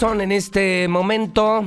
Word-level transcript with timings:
Son 0.00 0.22
en 0.22 0.32
este 0.32 0.88
momento 0.88 1.62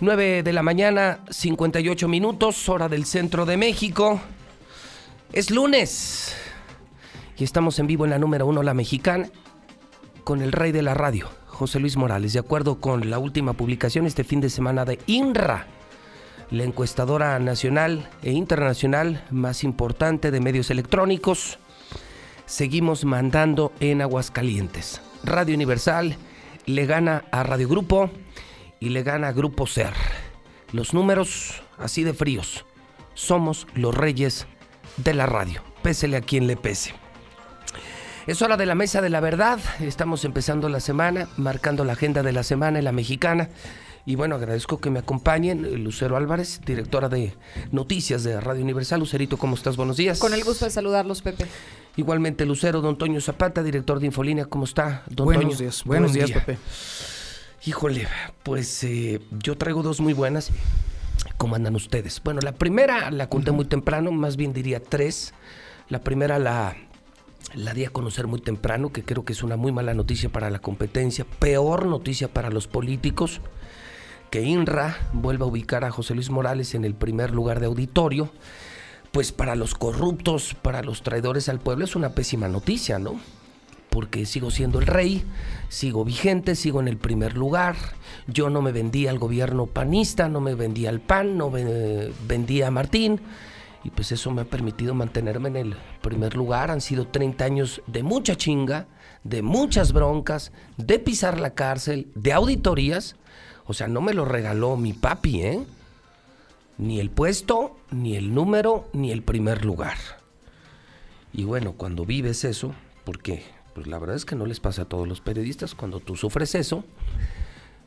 9 0.00 0.42
de 0.42 0.52
la 0.52 0.62
mañana, 0.62 1.20
58 1.30 2.06
minutos, 2.06 2.68
hora 2.68 2.90
del 2.90 3.06
centro 3.06 3.46
de 3.46 3.56
México. 3.56 4.20
Es 5.32 5.50
lunes 5.50 6.36
y 7.38 7.44
estamos 7.44 7.78
en 7.78 7.86
vivo 7.86 8.04
en 8.04 8.10
la 8.10 8.18
número 8.18 8.46
uno, 8.46 8.62
la 8.62 8.74
mexicana, 8.74 9.30
con 10.22 10.42
el 10.42 10.52
rey 10.52 10.70
de 10.70 10.82
la 10.82 10.92
radio, 10.92 11.30
José 11.46 11.80
Luis 11.80 11.96
Morales. 11.96 12.34
De 12.34 12.40
acuerdo 12.40 12.78
con 12.78 13.08
la 13.08 13.18
última 13.18 13.54
publicación 13.54 14.04
este 14.04 14.22
fin 14.22 14.42
de 14.42 14.50
semana 14.50 14.84
de 14.84 14.98
INRA, 15.06 15.66
la 16.50 16.64
encuestadora 16.64 17.38
nacional 17.38 18.06
e 18.22 18.32
internacional 18.32 19.24
más 19.30 19.64
importante 19.64 20.30
de 20.30 20.40
medios 20.40 20.70
electrónicos, 20.70 21.58
seguimos 22.44 23.06
mandando 23.06 23.72
en 23.80 24.02
Aguascalientes. 24.02 25.00
Radio 25.24 25.54
Universal 25.54 26.18
le 26.66 26.86
gana 26.86 27.24
a 27.30 27.42
Radio 27.42 27.68
Grupo 27.68 28.10
y 28.80 28.90
le 28.90 29.02
gana 29.02 29.28
a 29.28 29.32
Grupo 29.32 29.66
Ser. 29.66 29.92
Los 30.72 30.94
números 30.94 31.62
así 31.78 32.04
de 32.04 32.14
fríos. 32.14 32.64
Somos 33.14 33.66
los 33.74 33.94
reyes 33.94 34.46
de 34.96 35.14
la 35.14 35.26
radio. 35.26 35.62
Pésele 35.82 36.16
a 36.16 36.20
quien 36.20 36.46
le 36.46 36.56
pese. 36.56 36.94
Es 38.26 38.40
hora 38.40 38.56
de 38.56 38.66
la 38.66 38.74
mesa 38.74 39.00
de 39.00 39.10
la 39.10 39.20
verdad. 39.20 39.58
Estamos 39.80 40.24
empezando 40.24 40.68
la 40.68 40.80
semana, 40.80 41.28
marcando 41.36 41.84
la 41.84 41.94
agenda 41.94 42.22
de 42.22 42.32
la 42.32 42.44
semana 42.44 42.78
en 42.78 42.84
la 42.84 42.92
mexicana. 42.92 43.50
Y 44.04 44.16
bueno, 44.16 44.34
agradezco 44.34 44.80
que 44.80 44.90
me 44.90 44.98
acompañen 44.98 45.84
Lucero 45.84 46.16
Álvarez, 46.16 46.60
directora 46.66 47.08
de 47.08 47.34
noticias 47.70 48.24
de 48.24 48.40
Radio 48.40 48.62
Universal. 48.62 48.98
Lucerito, 48.98 49.36
¿cómo 49.36 49.54
estás? 49.54 49.76
Buenos 49.76 49.96
días. 49.96 50.18
Con 50.18 50.34
el 50.34 50.42
gusto 50.42 50.64
de 50.64 50.72
saludarlos, 50.72 51.22
Pepe. 51.22 51.46
Igualmente 51.96 52.44
Lucero, 52.44 52.80
don 52.80 52.98
Toño 52.98 53.20
Zapata, 53.20 53.62
director 53.62 54.00
de 54.00 54.06
Infolínea. 54.06 54.46
¿Cómo 54.46 54.64
está, 54.64 55.04
don 55.08 55.26
buenos 55.26 55.44
Toño? 55.44 55.56
Días. 55.56 55.84
Buenos 55.84 56.12
días, 56.12 56.32
Pepe. 56.32 56.58
Híjole, 57.64 58.08
pues 58.42 58.82
eh, 58.82 59.20
yo 59.30 59.56
traigo 59.56 59.84
dos 59.84 60.00
muy 60.00 60.14
buenas. 60.14 60.50
¿Cómo 61.36 61.54
andan 61.54 61.76
ustedes? 61.76 62.20
Bueno, 62.24 62.40
la 62.40 62.52
primera 62.52 63.12
la 63.12 63.28
conté 63.28 63.52
muy 63.52 63.66
temprano, 63.66 64.10
más 64.10 64.36
bien 64.36 64.52
diría 64.52 64.82
tres. 64.82 65.32
La 65.88 66.00
primera 66.00 66.40
la, 66.40 66.76
la 67.54 67.72
di 67.72 67.84
a 67.84 67.90
conocer 67.90 68.26
muy 68.26 68.40
temprano, 68.40 68.90
que 68.90 69.04
creo 69.04 69.24
que 69.24 69.32
es 69.32 69.44
una 69.44 69.56
muy 69.56 69.70
mala 69.70 69.94
noticia 69.94 70.28
para 70.28 70.50
la 70.50 70.58
competencia, 70.58 71.24
peor 71.38 71.86
noticia 71.86 72.26
para 72.26 72.50
los 72.50 72.66
políticos, 72.66 73.40
que 74.32 74.40
INRA 74.40 74.96
vuelva 75.12 75.44
a 75.44 75.48
ubicar 75.50 75.84
a 75.84 75.90
José 75.90 76.14
Luis 76.14 76.30
Morales 76.30 76.74
en 76.74 76.86
el 76.86 76.94
primer 76.94 77.32
lugar 77.32 77.60
de 77.60 77.66
auditorio. 77.66 78.30
Pues 79.12 79.30
para 79.30 79.56
los 79.56 79.74
corruptos, 79.74 80.54
para 80.54 80.82
los 80.82 81.02
traidores 81.02 81.50
al 81.50 81.60
pueblo 81.60 81.84
es 81.84 81.94
una 81.94 82.14
pésima 82.14 82.48
noticia, 82.48 82.98
¿no? 82.98 83.20
porque 83.90 84.24
sigo 84.24 84.50
siendo 84.50 84.78
el 84.78 84.86
rey, 84.86 85.22
sigo 85.68 86.02
vigente, 86.02 86.54
sigo 86.54 86.80
en 86.80 86.88
el 86.88 86.96
primer 86.96 87.36
lugar. 87.36 87.76
Yo 88.26 88.48
no 88.48 88.62
me 88.62 88.72
vendía 88.72 89.10
al 89.10 89.18
gobierno 89.18 89.66
panista, 89.66 90.30
no 90.30 90.40
me 90.40 90.54
vendía 90.54 90.88
al 90.88 91.02
PAN, 91.02 91.36
no 91.36 91.50
me 91.50 92.10
vendía 92.26 92.68
a 92.68 92.70
Martín. 92.70 93.20
Y 93.84 93.90
pues 93.90 94.12
eso 94.12 94.30
me 94.30 94.42
ha 94.42 94.46
permitido 94.46 94.94
mantenerme 94.94 95.50
en 95.50 95.56
el 95.56 95.76
primer 96.00 96.36
lugar. 96.36 96.70
Han 96.70 96.80
sido 96.80 97.06
30 97.06 97.44
años 97.44 97.82
de 97.86 98.02
mucha 98.02 98.34
chinga, 98.34 98.86
de 99.24 99.42
muchas 99.42 99.92
broncas, 99.92 100.52
de 100.78 100.98
pisar 100.98 101.38
la 101.38 101.52
cárcel, 101.52 102.10
de 102.14 102.32
auditorías. 102.32 103.16
O 103.66 103.74
sea, 103.74 103.88
no 103.88 104.00
me 104.00 104.14
lo 104.14 104.24
regaló 104.24 104.76
mi 104.76 104.92
papi, 104.92 105.42
¿eh? 105.42 105.64
Ni 106.78 107.00
el 107.00 107.10
puesto, 107.10 107.76
ni 107.90 108.16
el 108.16 108.34
número, 108.34 108.88
ni 108.92 109.12
el 109.12 109.22
primer 109.22 109.64
lugar. 109.64 109.96
Y 111.32 111.44
bueno, 111.44 111.72
cuando 111.72 112.04
vives 112.04 112.44
eso, 112.44 112.74
porque 113.04 113.44
pues 113.74 113.86
la 113.86 113.98
verdad 113.98 114.16
es 114.16 114.24
que 114.24 114.36
no 114.36 114.46
les 114.46 114.60
pasa 114.60 114.82
a 114.82 114.84
todos 114.86 115.08
los 115.08 115.20
periodistas. 115.20 115.74
Cuando 115.74 116.00
tú 116.00 116.16
sufres 116.16 116.54
eso, 116.54 116.84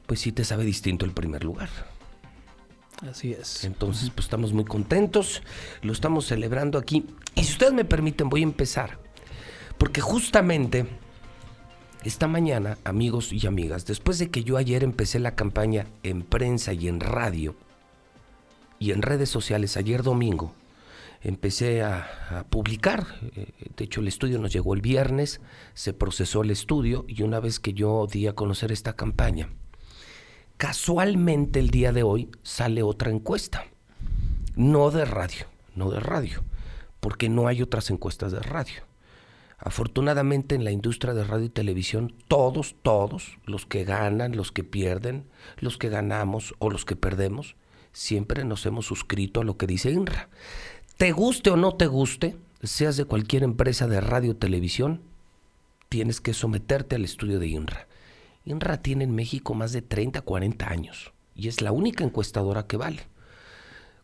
pues 0.08 0.20
sí 0.20 0.31
te 0.31 0.44
sabe 0.44 0.64
distinto 0.64 1.06
el 1.06 1.12
primer 1.12 1.44
lugar. 1.44 1.70
Así 3.09 3.34
es. 3.34 3.66
Entonces, 3.66 4.09
pues 4.09 4.26
estamos 4.26 4.53
muy 4.53 4.66
contentos, 4.66 5.44
lo 5.81 5.92
estamos 5.92 6.26
celebrando 6.26 6.78
aquí. 6.78 7.06
Y 7.35 7.44
si 7.44 7.52
ustedes 7.53 7.74
me 7.74 7.85
permiten, 7.85 8.30
voy 8.30 8.41
a 8.41 8.44
empezar. 8.44 9.00
Porque 9.78 10.02
justamente 10.02 10.88
esta 12.05 12.27
mañana, 12.27 12.77
amigos 12.83 13.33
y 13.33 13.47
amigas, 13.47 13.88
después 13.88 14.19
de 14.19 14.29
que 14.29 14.43
yo 14.43 14.57
ayer 14.57 14.83
empecé 14.83 15.17
la 15.17 15.33
campaña 15.33 15.88
en 16.03 16.21
prensa 16.21 16.71
y 16.71 16.88
en 16.88 16.99
radio 16.99 17.55
y 18.77 18.91
en 18.91 19.01
redes 19.01 19.29
sociales, 19.29 19.75
ayer 19.75 20.03
domingo, 20.03 20.53
empecé 21.21 21.81
a, 21.81 22.45
publicar. 22.51 23.07
Eh, 23.35 23.47
de 23.75 23.85
hecho, 23.85 24.01
el 24.01 24.07
estudio 24.07 24.38
nos 24.38 24.53
llegó 24.53 24.75
el 24.75 24.81
viernes, 24.81 25.41
se 25.73 25.93
procesó 25.93 26.43
el 26.43 26.51
estudio 26.51 27.05
y 27.07 27.23
una 27.23 27.39
vez 27.39 27.59
que 27.59 27.73
yo 27.73 28.05
di 28.05 28.27
a 28.27 28.33
conocer 28.33 28.72
esta 28.72 28.93
campaña, 28.93 29.49
casualmente 30.57 31.59
el 31.59 31.72
día 31.72 31.91
de 31.91 32.03
hoy 32.03 32.29
sale 32.43 32.83
otra 32.83 33.09
encuesta. 33.09 33.66
No 34.55 34.91
de 34.91 35.05
radio, 35.05 35.47
no 35.73 35.89
de 35.89 35.99
radio, 35.99 36.43
porque 36.99 37.29
no 37.29 37.47
hay 37.47 37.63
otras 37.63 37.89
encuestas 37.89 38.31
de 38.31 38.41
radio. 38.41 38.83
Afortunadamente 39.57 40.55
en 40.55 40.63
la 40.63 40.71
industria 40.71 41.13
de 41.13 41.23
radio 41.23 41.45
y 41.45 41.49
televisión, 41.49 42.13
todos, 42.27 42.75
todos, 42.81 43.38
los 43.45 43.66
que 43.66 43.83
ganan, 43.83 44.35
los 44.35 44.51
que 44.51 44.63
pierden, 44.63 45.25
los 45.57 45.77
que 45.77 45.89
ganamos 45.89 46.53
o 46.59 46.69
los 46.69 46.83
que 46.85 46.95
perdemos, 46.95 47.55
siempre 47.93 48.43
nos 48.43 48.66
hemos 48.66 48.85
suscrito 48.85 49.41
a 49.41 49.43
lo 49.45 49.57
que 49.57 49.67
dice 49.67 49.91
INRA. 49.91 50.29
Te 50.97 51.11
guste 51.11 51.49
o 51.49 51.55
no 51.57 51.75
te 51.75 51.88
guste, 51.88 52.35
seas 52.63 52.97
de 52.97 53.05
cualquier 53.05 53.43
empresa 53.43 53.88
de 53.88 54.01
radio 54.01 54.31
o 54.31 54.35
televisión, 54.35 55.01
tienes 55.89 56.19
que 56.19 56.33
someterte 56.33 56.95
al 56.95 57.05
estudio 57.05 57.39
de 57.39 57.47
INRA. 57.47 57.87
INRA 58.43 58.81
tiene 58.81 59.05
en 59.05 59.16
México 59.16 59.53
más 59.53 59.72
de 59.72 59.81
30, 59.81 60.22
40 60.22 60.69
años 60.69 61.13
y 61.33 61.47
es 61.47 61.61
la 61.61 61.72
única 61.72 62.03
encuestadora 62.03 62.67
que 62.67 62.77
vale. 62.77 63.07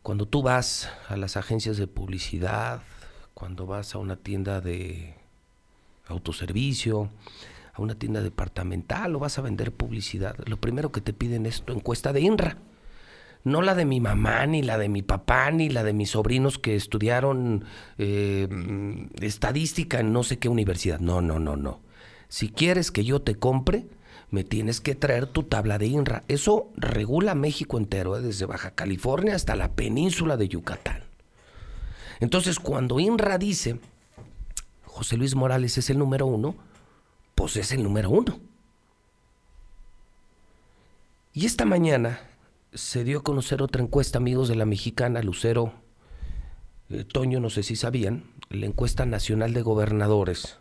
Cuando 0.01 0.27
tú 0.27 0.41
vas 0.41 0.89
a 1.09 1.17
las 1.17 1.37
agencias 1.37 1.77
de 1.77 1.87
publicidad, 1.87 2.81
cuando 3.33 3.65
vas 3.65 3.93
a 3.93 3.99
una 3.99 4.15
tienda 4.15 4.61
de 4.61 5.20
autoservicio, 6.11 7.09
a 7.73 7.81
una 7.81 7.95
tienda 7.95 8.21
departamental 8.21 9.15
o 9.15 9.19
vas 9.19 9.37
a 9.37 9.41
vender 9.41 9.71
publicidad, 9.71 10.35
lo 10.45 10.57
primero 10.57 10.91
que 10.91 11.01
te 11.01 11.13
piden 11.13 11.45
es 11.45 11.63
tu 11.63 11.73
encuesta 11.73 12.13
de 12.13 12.21
INRA 12.21 12.57
no 13.43 13.61
la 13.61 13.75
de 13.75 13.85
mi 13.85 13.99
mamá, 13.99 14.45
ni 14.45 14.61
la 14.61 14.77
de 14.77 14.89
mi 14.89 15.01
papá, 15.01 15.51
ni 15.51 15.69
la 15.69 15.83
de 15.83 15.93
mis 15.93 16.11
sobrinos 16.11 16.59
que 16.59 16.75
estudiaron 16.75 17.65
eh, 17.97 18.47
estadística 19.19 19.99
en 19.99 20.13
no 20.13 20.23
sé 20.23 20.37
qué 20.37 20.49
universidad. 20.49 20.99
No, 20.99 21.21
no, 21.21 21.39
no, 21.39 21.57
no. 21.57 21.79
Si 22.27 22.49
quieres 22.49 22.91
que 22.91 23.03
yo 23.03 23.21
te 23.21 23.35
compre, 23.35 23.87
me 24.29 24.43
tienes 24.43 24.79
que 24.79 24.95
traer 24.95 25.25
tu 25.25 25.43
tabla 25.43 25.77
de 25.77 25.87
INRA. 25.87 26.23
Eso 26.27 26.69
regula 26.77 27.35
México 27.35 27.77
entero, 27.77 28.15
¿eh? 28.17 28.21
desde 28.21 28.45
Baja 28.45 28.71
California 28.71 29.35
hasta 29.35 29.55
la 29.55 29.71
península 29.73 30.37
de 30.37 30.47
Yucatán. 30.47 31.03
Entonces, 32.19 32.59
cuando 32.59 32.99
INRA 32.99 33.39
dice, 33.39 33.79
José 35.01 35.17
Luis 35.17 35.33
Morales 35.33 35.79
es 35.79 35.89
el 35.89 35.97
número 35.97 36.27
uno, 36.27 36.53
pues 37.33 37.57
es 37.57 37.71
el 37.71 37.81
número 37.81 38.11
uno. 38.11 38.39
Y 41.33 41.47
esta 41.47 41.65
mañana 41.65 42.19
se 42.71 43.03
dio 43.03 43.17
a 43.17 43.23
conocer 43.23 43.63
otra 43.63 43.81
encuesta, 43.81 44.19
amigos 44.19 44.47
de 44.47 44.53
la 44.53 44.65
mexicana, 44.65 45.23
Lucero, 45.23 45.73
eh, 46.91 47.03
Toño, 47.03 47.39
no 47.39 47.49
sé 47.49 47.63
si 47.63 47.75
sabían, 47.75 48.25
la 48.51 48.67
encuesta 48.67 49.07
nacional 49.07 49.55
de 49.55 49.63
gobernadores, 49.63 50.59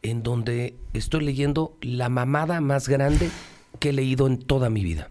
en 0.00 0.22
donde 0.22 0.74
estoy 0.94 1.26
leyendo 1.26 1.76
la 1.82 2.08
mamada 2.08 2.62
más 2.62 2.88
grande 2.88 3.30
que 3.80 3.90
he 3.90 3.92
leído 3.92 4.26
en 4.26 4.38
toda 4.38 4.70
mi 4.70 4.82
vida. 4.82 5.10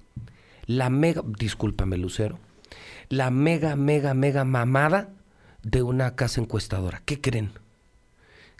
La 0.66 0.90
mega, 0.90 1.22
discúlpame 1.38 2.00
Lucero, 2.00 2.40
la 3.10 3.30
mega, 3.30 3.76
mega, 3.76 4.16
mega 4.16 4.46
mamada 4.46 5.14
de 5.64 5.84
una 5.84 6.16
casa 6.16 6.42
encuestadora. 6.42 7.02
¿Qué 7.06 7.22
creen? 7.22 7.52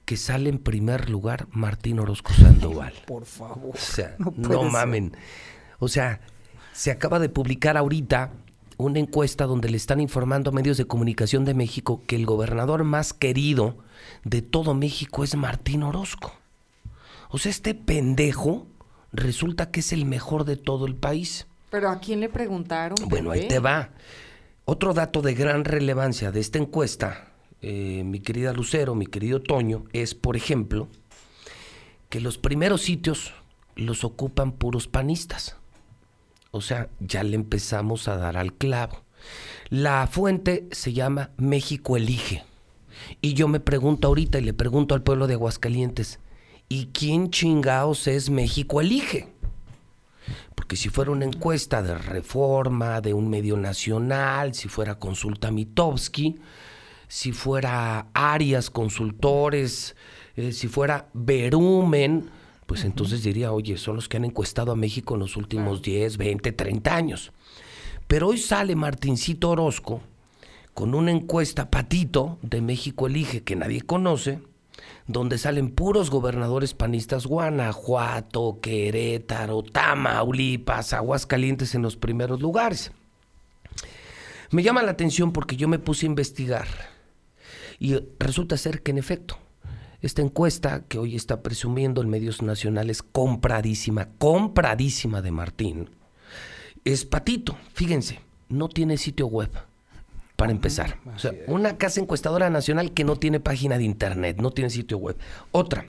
Que 0.06 0.18
sale 0.18 0.50
en 0.50 0.60
primer 0.60 1.10
lugar 1.10 1.48
Martín 1.52 2.00
Orozco 2.00 2.34
Sandoval. 2.34 2.94
Por 3.06 3.26
favor. 3.26 3.76
O 3.76 3.78
sea, 3.78 4.16
no, 4.18 4.34
no 4.36 4.64
mamen. 4.64 5.16
O 5.80 5.88
sea, 5.88 6.22
se 6.74 6.92
acaba 6.92 7.20
de 7.20 7.30
publicar 7.30 7.78
ahorita 7.78 8.32
una 8.78 9.00
encuesta 9.00 9.46
donde 9.46 9.70
le 9.70 9.78
están 9.78 10.00
informando 10.00 10.50
a 10.50 10.54
medios 10.54 10.78
de 10.78 10.86
comunicación 10.86 11.46
de 11.46 11.54
México 11.54 12.02
que 12.08 12.16
el 12.16 12.26
gobernador 12.26 12.84
más 12.84 13.14
querido 13.14 13.78
de 14.24 14.42
todo 14.42 14.74
México 14.74 15.24
es 15.24 15.36
Martín 15.36 15.84
Orozco. 15.84 16.34
O 17.30 17.38
sea, 17.38 17.50
este 17.50 17.76
pendejo 17.76 18.68
resulta 19.12 19.72
que 19.72 19.82
es 19.82 19.94
el 19.94 20.06
mejor 20.06 20.46
de 20.46 20.58
todo 20.58 20.86
el 20.86 20.96
país. 20.96 21.48
Pero 21.70 21.90
¿a 21.90 22.00
quién 22.00 22.20
le 22.20 22.30
preguntaron? 22.30 22.98
Bueno, 23.08 23.32
ahí 23.32 23.48
te 23.48 23.60
va. 23.60 23.90
Otro 24.66 24.94
dato 24.94 25.22
de 25.22 25.34
gran 25.34 25.66
relevancia 25.66 26.32
de 26.32 26.40
esta 26.40 26.58
encuesta, 26.60 27.34
eh, 27.62 28.04
mi 28.06 28.20
querida 28.20 28.54
Lucero, 28.54 28.96
mi 28.96 29.06
querido 29.08 29.42
Toño, 29.42 29.86
es, 29.94 30.16
por 30.16 30.38
ejemplo, 30.38 30.88
que 32.10 32.22
los 32.22 32.38
primeros 32.38 32.82
sitios 32.82 33.34
los 33.76 34.04
ocupan 34.04 34.52
puros 34.52 34.88
panistas. 34.88 35.58
O 36.52 36.62
sea, 36.62 36.90
ya 37.00 37.24
le 37.24 37.36
empezamos 37.36 38.08
a 38.08 38.18
dar 38.18 38.38
al 38.38 38.54
clavo. 38.54 39.04
La 39.70 40.08
fuente 40.08 40.68
se 40.72 40.94
llama 40.94 41.32
México 41.38 41.98
Elige. 41.98 42.44
Y 43.22 43.34
yo 43.34 43.48
me 43.48 43.60
pregunto 43.60 44.08
ahorita 44.08 44.40
y 44.40 44.44
le 44.44 44.54
pregunto 44.54 44.94
al 44.94 45.04
pueblo 45.04 45.28
de 45.28 45.36
Aguascalientes, 45.36 46.20
¿Y 46.74 46.86
quién 46.94 47.32
chingaos 47.32 48.08
es 48.08 48.30
México 48.30 48.80
Elige? 48.80 49.28
Porque 50.56 50.76
si 50.76 50.90
fuera 50.90 51.12
una 51.12 51.26
encuesta 51.26 51.82
de 51.82 51.98
reforma, 51.98 53.02
de 53.02 53.14
un 53.14 53.30
medio 53.30 53.58
nacional, 53.58 54.54
si 54.54 54.68
fuera 54.68 55.00
consulta 55.00 55.52
Mitowski, 55.52 56.40
si 57.08 57.32
fuera 57.32 58.08
Arias 58.14 58.70
Consultores, 58.70 59.96
eh, 60.36 60.52
si 60.52 60.68
fuera 60.68 61.10
Verumen, 61.14 62.30
pues 62.66 62.86
entonces 62.86 63.24
diría, 63.24 63.52
oye, 63.52 63.78
son 63.78 63.96
los 63.98 64.08
que 64.08 64.18
han 64.18 64.26
encuestado 64.26 64.72
a 64.72 64.78
México 64.78 65.16
en 65.16 65.20
los 65.20 65.36
últimos 65.36 65.82
10, 65.82 66.16
20, 66.16 66.54
30 66.54 66.96
años. 66.96 67.34
Pero 68.08 68.30
hoy 68.30 68.38
sale 68.38 68.76
Martincito 68.76 69.50
Orozco 69.50 70.02
con 70.74 70.96
una 70.96 71.12
encuesta 71.12 71.70
patito 71.70 72.40
de 72.42 72.62
México 72.62 73.08
Elige 73.08 73.44
que 73.44 73.56
nadie 73.56 73.82
conoce, 73.82 74.40
donde 75.08 75.38
salen 75.38 75.72
puros 75.72 76.10
gobernadores 76.10 76.74
panistas, 76.74 77.26
Guanajuato, 77.26 78.60
Querétaro, 78.62 79.64
Tamaulipas, 79.64 80.94
Aguascalientes 80.94 81.76
en 81.76 81.82
los 81.82 81.98
primeros 81.98 82.42
lugares. 82.42 82.92
Me 84.52 84.64
llama 84.64 84.84
la 84.84 84.92
atención 84.92 85.32
porque 85.32 85.56
yo 85.56 85.68
me 85.68 85.80
puse 85.80 86.06
a 86.06 86.10
investigar 86.10 86.68
y 87.80 87.98
resulta 88.20 88.58
ser 88.58 88.84
que 88.84 88.92
en 88.92 88.98
efecto, 88.98 89.38
esta 90.02 90.22
encuesta 90.22 90.84
que 90.88 91.00
hoy 91.00 91.16
está 91.16 91.42
presumiendo 91.42 92.02
en 92.02 92.10
medios 92.10 92.42
nacionales, 92.42 93.02
compradísima, 93.02 94.10
compradísima 94.18 95.22
de 95.22 95.32
Martín, 95.32 95.90
es 96.84 97.06
patito, 97.06 97.58
fíjense, 97.74 98.20
no 98.50 98.68
tiene 98.68 98.98
sitio 98.98 99.28
web 99.28 99.52
para 100.42 100.54
empezar. 100.54 100.98
O 101.16 101.20
sea, 101.20 101.36
una 101.46 101.78
casa 101.78 102.02
encuestadora 102.02 102.50
nacional 102.50 102.94
que 102.94 103.04
no 103.04 103.16
tiene 103.16 103.40
página 103.40 103.78
de 103.78 103.84
internet, 103.84 104.38
no 104.42 104.50
tiene 104.50 104.72
sitio 104.72 104.98
web. 104.98 105.16
Otra, 105.52 105.86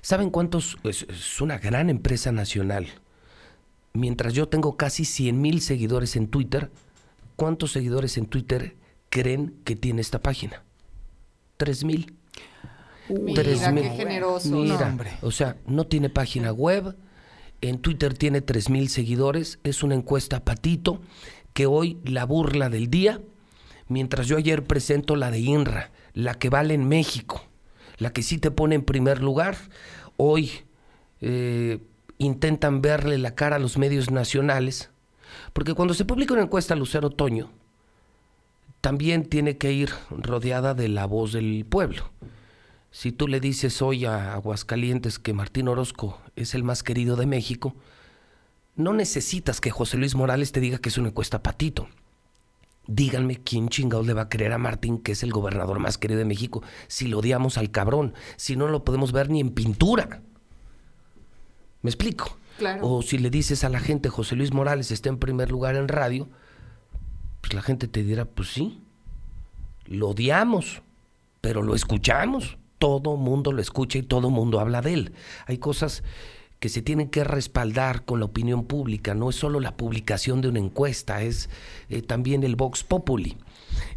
¿saben 0.00 0.28
cuántos? 0.28 0.76
Es, 0.82 1.40
una 1.40 1.58
gran 1.58 1.88
empresa 1.88 2.32
nacional. 2.32 2.88
Mientras 3.92 4.34
yo 4.34 4.48
tengo 4.48 4.76
casi 4.76 5.04
100 5.04 5.40
mil 5.40 5.60
seguidores 5.60 6.16
en 6.16 6.26
Twitter, 6.26 6.72
¿cuántos 7.36 7.70
seguidores 7.70 8.18
en 8.18 8.26
Twitter 8.26 8.74
creen 9.08 9.54
que 9.62 9.76
tiene 9.76 10.00
esta 10.00 10.20
página? 10.20 10.64
3 11.58 11.84
mil. 11.84 12.16
Mira, 13.08 13.44
qué 13.44 13.90
generoso. 13.96 14.48
Mira, 14.48 14.98
o 15.20 15.30
sea, 15.30 15.58
no 15.64 15.86
tiene 15.86 16.10
página 16.10 16.52
web. 16.52 16.96
En 17.60 17.78
Twitter 17.78 18.14
tiene 18.14 18.40
3 18.40 18.68
mil 18.68 18.88
seguidores. 18.88 19.60
Es 19.62 19.84
una 19.84 19.94
encuesta 19.94 20.44
patito 20.44 21.00
que 21.52 21.66
hoy 21.66 21.98
la 22.04 22.24
burla 22.24 22.68
del 22.68 22.88
día, 22.88 23.20
mientras 23.88 24.26
yo 24.26 24.36
ayer 24.36 24.64
presento 24.64 25.16
la 25.16 25.30
de 25.30 25.40
INRA, 25.40 25.90
la 26.14 26.34
que 26.34 26.48
vale 26.48 26.74
en 26.74 26.88
México, 26.88 27.42
la 27.98 28.12
que 28.12 28.22
sí 28.22 28.38
te 28.38 28.50
pone 28.50 28.74
en 28.74 28.82
primer 28.82 29.22
lugar, 29.22 29.56
hoy 30.16 30.50
eh, 31.20 31.78
intentan 32.18 32.82
verle 32.82 33.18
la 33.18 33.34
cara 33.34 33.56
a 33.56 33.58
los 33.58 33.78
medios 33.78 34.10
nacionales, 34.10 34.90
porque 35.52 35.74
cuando 35.74 35.94
se 35.94 36.04
publica 36.04 36.34
una 36.34 36.44
encuesta 36.44 36.74
Lucero 36.74 37.08
Otoño, 37.08 37.50
también 38.80 39.26
tiene 39.26 39.58
que 39.58 39.72
ir 39.72 39.90
rodeada 40.10 40.74
de 40.74 40.88
la 40.88 41.06
voz 41.06 41.32
del 41.32 41.64
pueblo. 41.64 42.10
Si 42.90 43.12
tú 43.12 43.28
le 43.28 43.40
dices 43.40 43.80
hoy 43.80 44.04
a 44.04 44.34
Aguascalientes 44.34 45.18
que 45.18 45.32
Martín 45.32 45.68
Orozco 45.68 46.20
es 46.36 46.54
el 46.54 46.64
más 46.64 46.82
querido 46.82 47.16
de 47.16 47.26
México, 47.26 47.74
no 48.74 48.92
necesitas 48.92 49.60
que 49.60 49.70
José 49.70 49.96
Luis 49.96 50.14
Morales 50.14 50.52
te 50.52 50.60
diga 50.60 50.78
que 50.78 50.88
es 50.88 50.98
una 50.98 51.08
encuesta 51.08 51.42
patito. 51.42 51.88
Díganme 52.86 53.36
quién 53.36 53.68
chingados 53.68 54.06
le 54.06 54.14
va 54.14 54.22
a 54.22 54.28
creer 54.28 54.52
a 54.52 54.58
Martín 54.58 54.98
que 54.98 55.12
es 55.12 55.22
el 55.22 55.30
gobernador 55.30 55.78
más 55.78 55.98
querido 55.98 56.18
de 56.18 56.24
México 56.24 56.62
si 56.88 57.06
lo 57.06 57.18
odiamos 57.18 57.56
al 57.56 57.70
cabrón, 57.70 58.14
si 58.36 58.56
no 58.56 58.66
lo 58.66 58.84
podemos 58.84 59.12
ver 59.12 59.30
ni 59.30 59.40
en 59.40 59.50
pintura. 59.50 60.22
¿Me 61.82 61.90
explico? 61.90 62.36
O 62.80 63.02
si 63.02 63.18
le 63.18 63.30
dices 63.30 63.64
a 63.64 63.68
la 63.68 63.80
gente 63.80 64.08
José 64.08 64.36
Luis 64.36 64.52
Morales 64.52 64.90
está 64.90 65.08
en 65.08 65.18
primer 65.18 65.50
lugar 65.50 65.76
en 65.76 65.88
radio, 65.88 66.28
pues 67.40 67.54
la 67.54 67.62
gente 67.62 67.88
te 67.88 68.02
dirá, 68.02 68.24
pues 68.24 68.48
sí, 68.48 68.80
lo 69.86 70.10
odiamos, 70.10 70.82
pero 71.40 71.62
lo 71.62 71.74
escuchamos. 71.74 72.56
Todo 72.78 73.16
mundo 73.16 73.52
lo 73.52 73.62
escucha 73.62 73.98
y 73.98 74.02
todo 74.02 74.30
mundo 74.30 74.58
habla 74.58 74.80
de 74.80 74.94
él. 74.94 75.12
Hay 75.46 75.58
cosas 75.58 76.02
que 76.62 76.68
se 76.68 76.80
tienen 76.80 77.08
que 77.08 77.24
respaldar 77.24 78.04
con 78.04 78.20
la 78.20 78.26
opinión 78.26 78.66
pública. 78.66 79.14
No 79.14 79.30
es 79.30 79.34
solo 79.34 79.58
la 79.58 79.76
publicación 79.76 80.40
de 80.40 80.48
una 80.48 80.60
encuesta, 80.60 81.20
es 81.20 81.50
eh, 81.88 82.02
también 82.02 82.44
el 82.44 82.54
Vox 82.54 82.84
Populi. 82.84 83.36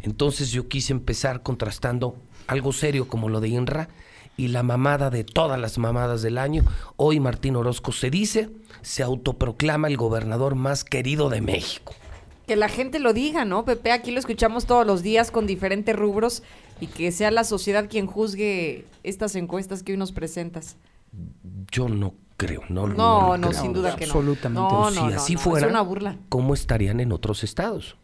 Entonces 0.02 0.50
yo 0.50 0.66
quise 0.66 0.92
empezar 0.92 1.44
contrastando 1.44 2.16
algo 2.48 2.72
serio 2.72 3.06
como 3.06 3.28
lo 3.28 3.40
de 3.40 3.50
INRA 3.50 3.88
y 4.36 4.48
la 4.48 4.64
mamada 4.64 5.10
de 5.10 5.22
todas 5.22 5.60
las 5.60 5.78
mamadas 5.78 6.22
del 6.22 6.38
año. 6.38 6.64
Hoy 6.96 7.20
Martín 7.20 7.54
Orozco 7.54 7.92
se 7.92 8.10
dice, 8.10 8.50
se 8.82 9.04
autoproclama 9.04 9.86
el 9.86 9.96
gobernador 9.96 10.56
más 10.56 10.82
querido 10.82 11.30
de 11.30 11.42
México. 11.42 11.94
Que 12.48 12.56
la 12.56 12.68
gente 12.68 12.98
lo 12.98 13.12
diga, 13.12 13.44
¿no, 13.44 13.64
Pepe? 13.64 13.92
Aquí 13.92 14.10
lo 14.10 14.18
escuchamos 14.18 14.66
todos 14.66 14.84
los 14.84 15.04
días 15.04 15.30
con 15.30 15.46
diferentes 15.46 15.94
rubros 15.94 16.42
y 16.80 16.88
que 16.88 17.12
sea 17.12 17.30
la 17.30 17.44
sociedad 17.44 17.88
quien 17.88 18.08
juzgue 18.08 18.86
estas 19.04 19.36
encuestas 19.36 19.84
que 19.84 19.92
hoy 19.92 19.98
nos 19.98 20.10
presentas. 20.10 20.76
Yo 21.70 21.88
no 21.88 22.25
creo. 22.36 22.62
No, 22.68 22.86
no, 22.86 23.36
no, 23.36 23.52
sin 23.52 23.72
duda 23.72 23.96
que 23.96 24.06
no. 24.06 24.12
Absolutamente. 24.12 24.74
No, 24.74 24.90
si 24.90 25.12
así 25.12 25.36
fuera, 25.36 25.68
una 25.68 25.82
burla. 25.82 26.18
¿cómo 26.28 26.54
estarían 26.54 27.00
en 27.00 27.12
otros 27.12 27.44
estados? 27.44 27.96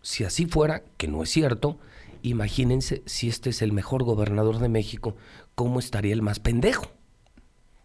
Si 0.00 0.24
así 0.24 0.46
fuera, 0.46 0.82
que 0.96 1.08
no 1.08 1.22
es 1.22 1.30
cierto, 1.30 1.78
imagínense 2.22 3.02
si 3.06 3.28
este 3.28 3.50
es 3.50 3.62
el 3.62 3.72
mejor 3.72 4.02
gobernador 4.02 4.58
de 4.58 4.68
México, 4.68 5.16
¿cómo 5.54 5.78
estaría 5.78 6.12
el 6.12 6.22
más 6.22 6.40
pendejo? 6.40 6.86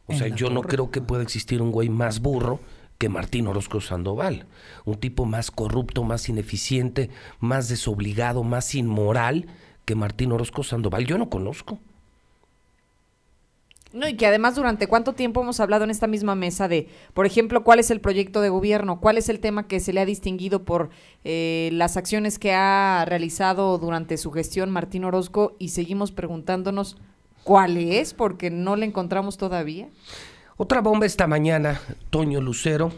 O 0.08 0.14
sea, 0.14 0.30
yo 0.30 0.50
no 0.50 0.62
creo 0.62 0.90
que 0.90 1.02
pueda 1.02 1.22
existir 1.22 1.62
un 1.62 1.72
güey 1.72 1.90
más 1.90 2.22
burro 2.22 2.62
que 2.98 3.10
Martín 3.10 3.46
Orozco 3.48 3.82
Sandoval. 3.82 4.48
Un 4.86 4.96
tipo 4.96 5.26
más 5.26 5.52
corrupto, 5.52 6.04
más 6.04 6.30
ineficiente, 6.30 7.10
más 7.40 7.68
desobligado, 7.68 8.44
más 8.44 8.74
inmoral 8.74 9.48
que 9.86 9.96
Martín 9.96 10.32
Orozco 10.32 10.64
Sandoval. 10.64 11.06
Yo 11.06 11.18
no 11.18 11.30
conozco. 11.30 11.80
No, 13.94 14.08
y 14.08 14.16
que 14.16 14.28
además 14.28 14.56
durante 14.56 14.88
cuánto 14.88 15.14
tiempo 15.14 15.42
hemos 15.42 15.60
hablado 15.60 15.86
en 15.86 15.90
esta 15.90 16.08
misma 16.08 16.36
mesa 16.36 16.68
de, 16.68 16.90
por 17.14 17.26
ejemplo, 17.26 17.64
cuál 17.64 17.80
es 17.80 17.90
el 17.90 18.02
proyecto 18.02 18.42
de 18.42 18.50
gobierno, 18.50 19.00
cuál 19.00 19.18
es 19.18 19.30
el 19.30 19.40
tema 19.40 19.68
que 19.68 19.80
se 19.80 19.94
le 19.94 20.02
ha 20.02 20.06
distinguido 20.06 20.64
por 20.64 20.90
eh, 21.24 21.70
las 21.72 21.96
acciones 21.96 22.38
que 22.38 22.54
ha 22.54 23.06
realizado 23.08 23.78
durante 23.78 24.18
su 24.18 24.32
gestión 24.32 24.72
Martín 24.72 25.06
Orozco 25.06 25.56
y 25.58 25.70
seguimos 25.70 26.12
preguntándonos 26.12 26.98
cuál 27.44 27.78
es, 27.78 28.14
porque 28.14 28.50
no 28.50 28.76
le 28.76 28.86
encontramos 28.86 29.38
todavía. 29.38 29.88
Otra 30.58 30.82
bomba 30.82 31.06
esta 31.06 31.28
mañana, 31.28 31.80
Toño 32.10 32.42
Lucero, 32.42 32.92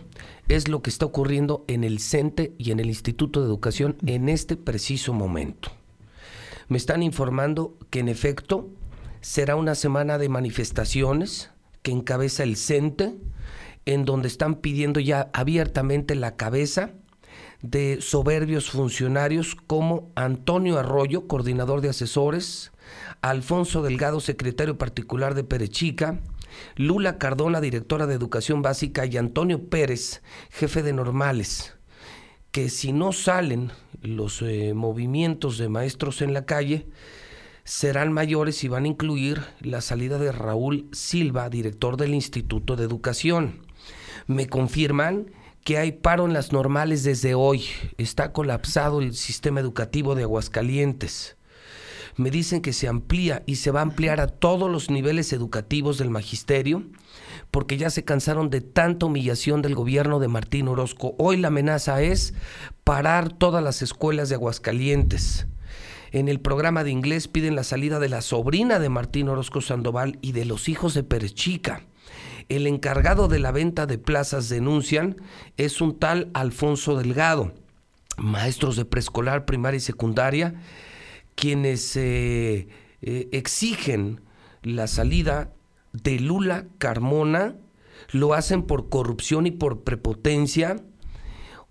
es 0.48 0.70
lo 0.70 0.82
que 0.82 0.90
está 0.90 1.06
ocurriendo 1.06 1.66
en 1.68 1.84
el 1.84 2.00
CENTE 2.00 2.54
y 2.58 2.72
en 2.72 2.80
el 2.80 2.88
Instituto 2.88 3.42
de 3.42 3.48
Educación 3.48 3.98
en 4.08 4.28
este 4.30 4.56
preciso 4.56 5.14
momento. 5.14 5.70
Me 6.68 6.78
están 6.78 7.04
informando 7.04 7.76
que 7.90 8.00
en 8.00 8.10
efecto 8.10 8.70
será 9.22 9.56
una 9.56 9.76
semana 9.76 10.18
de 10.18 10.30
manifestaciones 10.30 11.52
que 11.82 11.92
encabeza 11.92 12.44
el 12.44 12.58
CENTE, 12.58 13.16
en 13.86 14.06
donde 14.06 14.28
están 14.28 14.56
pidiendo 14.56 15.00
ya 15.00 15.30
abiertamente 15.34 16.16
la 16.16 16.36
cabeza 16.36 16.92
de 17.62 18.00
soberbios 18.02 18.70
funcionarios 18.70 19.56
como 19.56 20.12
Antonio 20.16 20.80
Arroyo, 20.80 21.28
coordinador 21.28 21.82
de 21.82 21.90
asesores, 21.90 22.72
Alfonso 23.22 23.82
Delgado, 23.82 24.20
secretario 24.20 24.78
particular 24.78 25.36
de 25.36 25.44
Perechica, 25.44 26.20
Lula 26.76 27.18
Cardona, 27.18 27.62
directora 27.62 28.08
de 28.08 28.16
Educación 28.16 28.62
Básica, 28.62 29.06
y 29.06 29.18
Antonio 29.18 29.70
Pérez, 29.70 30.22
jefe 30.50 30.84
de 30.84 30.94
normales, 30.94 31.76
que 32.52 32.70
si 32.70 32.94
no 32.94 33.12
salen 33.12 33.72
los 34.02 34.42
eh, 34.42 34.74
movimientos 34.74 35.58
de 35.58 35.70
maestros 35.70 36.22
en 36.22 36.34
la 36.34 36.46
calle, 36.46 36.88
serán 37.70 38.12
mayores 38.12 38.64
y 38.64 38.68
van 38.68 38.86
a 38.86 38.88
incluir 38.88 39.44
la 39.62 39.82
salida 39.82 40.18
de 40.18 40.32
Raúl 40.32 40.90
Silva, 40.92 41.52
director 41.52 41.98
del 41.98 42.16
Instituto 42.16 42.76
de 42.76 42.84
Educación. 42.84 43.62
Me 44.26 44.48
confirman 44.48 45.30
que 45.64 45.78
hay 45.78 45.92
paro 45.92 46.26
en 46.26 46.34
las 46.34 46.52
normales 46.52 47.04
desde 47.04 47.36
hoy. 47.36 47.66
Está 48.00 48.34
colapsado 48.34 49.02
el 49.02 49.14
sistema 49.14 49.60
educativo 49.60 50.16
de 50.16 50.24
Aguascalientes. 50.24 51.38
Me 52.16 52.32
dicen 52.32 52.64
que 52.64 52.74
se 52.74 52.88
amplía 52.88 53.44
y 53.46 53.58
se 53.58 53.70
va 53.70 53.82
a 53.82 53.84
ampliar 53.84 54.20
a 54.20 54.26
todos 54.26 54.70
los 54.70 54.90
niveles 54.90 55.32
educativos 55.32 56.00
del 56.00 56.10
magisterio 56.10 56.86
porque 57.52 57.78
ya 57.78 57.92
se 57.92 58.04
cansaron 58.04 58.50
de 58.50 58.62
tanta 58.62 59.06
humillación 59.06 59.62
del 59.62 59.76
gobierno 59.76 60.20
de 60.20 60.28
Martín 60.28 60.70
Orozco. 60.70 61.14
Hoy 61.20 61.38
la 61.38 61.50
amenaza 61.50 62.02
es 62.02 62.34
parar 62.84 63.32
todas 63.32 63.64
las 63.64 63.84
escuelas 63.84 64.30
de 64.30 64.36
Aguascalientes. 64.36 65.46
En 66.12 66.28
el 66.28 66.40
programa 66.40 66.84
de 66.84 66.92
inglés 66.92 67.28
piden 67.28 67.56
la 67.56 67.64
salida 67.64 68.00
de 68.00 68.10
la 68.10 68.22
sobrina 68.22 68.80
de 68.80 68.90
Martín 68.90 69.30
Orozco 69.30 69.62
Sandoval 69.62 70.18
y 70.22 70.32
de 70.32 70.46
los 70.46 70.68
hijos 70.68 70.96
de 70.96 71.04
Perechica. 71.04 71.84
El 72.50 72.66
encargado 72.66 73.28
de 73.28 73.38
la 73.38 73.52
venta 73.52 73.86
de 73.86 74.00
plazas 74.00 74.50
denuncian 74.50 75.18
es 75.58 75.82
un 75.82 76.00
tal 76.00 76.32
Alfonso 76.34 76.98
Delgado. 76.98 77.54
Maestros 78.18 78.76
de 78.76 78.86
preescolar, 78.86 79.46
primaria 79.46 79.78
y 79.78 79.82
secundaria, 79.82 80.56
quienes 81.36 81.96
eh, 81.96 82.68
eh, 83.02 83.30
exigen 83.32 84.22
la 84.64 84.88
salida 84.88 85.54
de 85.94 86.20
Lula 86.20 86.66
Carmona, 86.80 87.56
lo 88.12 88.34
hacen 88.34 88.64
por 88.64 88.90
corrupción 88.90 89.46
y 89.46 89.52
por 89.52 89.84
prepotencia. 89.84 90.78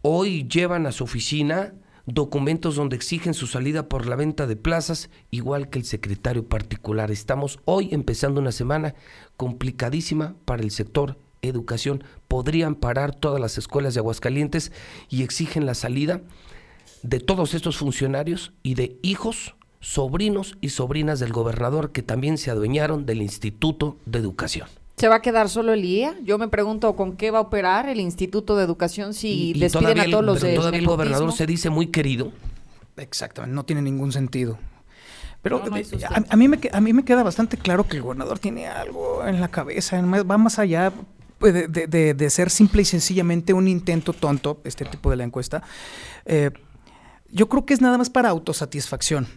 Hoy 0.01 0.47
llevan 0.47 0.87
a 0.87 0.93
su 0.93 1.05
oficina 1.05 1.75
documentos 2.09 2.75
donde 2.75 2.97
exigen 2.97 3.35
su 3.35 3.47
salida 3.47 3.89
por 3.89 4.07
la 4.07 4.17
venta 4.17 4.47
de 4.47 4.57
plazas, 4.57 5.11
igual 5.31 5.69
que 5.69 5.79
el 5.79 5.85
secretario 5.85 6.49
particular. 6.49 7.11
Estamos 7.11 7.61
hoy 7.67 7.91
empezando 7.93 8.41
una 8.41 8.53
semana 8.53 8.95
complicadísima 9.37 10.35
para 10.45 10.63
el 10.63 10.71
sector 10.71 11.19
educación. 11.43 12.03
Podrían 12.27 12.75
parar 12.75 13.15
todas 13.15 13.41
las 13.41 13.59
escuelas 13.59 13.95
de 13.95 14.01
Aguascalientes 14.01 14.73
y 15.11 15.23
exigen 15.23 15.67
la 15.67 15.75
salida 15.75 16.23
de 17.03 17.21
todos 17.21 17.55
estos 17.55 17.77
funcionarios 17.77 18.53
y 18.63 18.75
de 18.75 18.99
hijos, 19.03 19.55
sobrinos 19.81 20.57
y 20.61 20.71
sobrinas 20.71 21.21
del 21.21 21.33
gobernador 21.33 21.93
que 21.93 22.03
también 22.03 22.39
se 22.39 22.51
adueñaron 22.51 23.07
del 23.07 23.23
Instituto 23.23 23.99
de 24.07 24.19
Educación. 24.19 24.69
¿Se 24.99 25.07
va 25.07 25.17
a 25.17 25.23
quedar 25.23 25.49
solo 25.49 25.73
el 25.73 25.85
IEA? 25.85 26.17
Yo 26.25 26.39
me 26.39 26.49
pregunto 26.49 26.97
con 26.97 27.17
qué 27.17 27.31
va 27.31 27.39
a 27.39 27.43
operar 27.43 27.89
el 27.89 28.01
Instituto 28.01 28.57
de 28.57 28.65
Educación 28.65 29.15
si 29.15 29.53
despiden 29.53 30.01
a 30.01 30.05
todos 30.11 30.25
los 30.25 30.41
de 30.41 30.55
Todavía 30.55 30.81
el 30.81 30.87
gobernador 30.87 31.33
se 31.33 31.47
dice 31.47 31.71
muy 31.71 31.87
querido. 31.87 32.33
Exactamente, 32.97 33.55
no 33.55 33.65
tiene 33.65 33.81
ningún 33.81 34.11
sentido. 34.11 34.59
Pero 35.41 35.63
a, 35.63 36.37
mí 36.37 36.49
me, 36.49 36.59
a 36.73 36.81
mí 36.81 36.93
me 36.93 37.05
queda 37.05 37.23
bastante 37.23 37.57
claro 37.57 37.87
que 37.87 37.97
el 37.97 38.03
gobernador 38.03 38.41
tiene 38.41 38.67
algo 38.67 39.25
en 39.25 39.41
la 39.41 39.47
cabeza, 39.47 40.01
va 40.03 40.37
más 40.37 40.59
allá 40.59 40.93
pues, 41.39 41.55
de, 41.71 42.31
ser 42.31 42.51
simple 42.51 42.83
y 42.83 42.85
sencillamente 42.85 43.53
un 43.53 43.69
intento 43.69 44.13
tonto, 44.13 44.61
este 44.65 44.85
tipo 44.85 45.11
de 45.11 45.17
la 45.17 45.23
encuesta. 45.23 45.63
Eh, 46.27 46.51
yo 47.31 47.49
creo 47.49 47.65
que 47.65 47.73
es 47.73 47.81
nada 47.81 47.99
más 47.99 48.11
para 48.11 48.31
autosatisfacción 48.31 49.29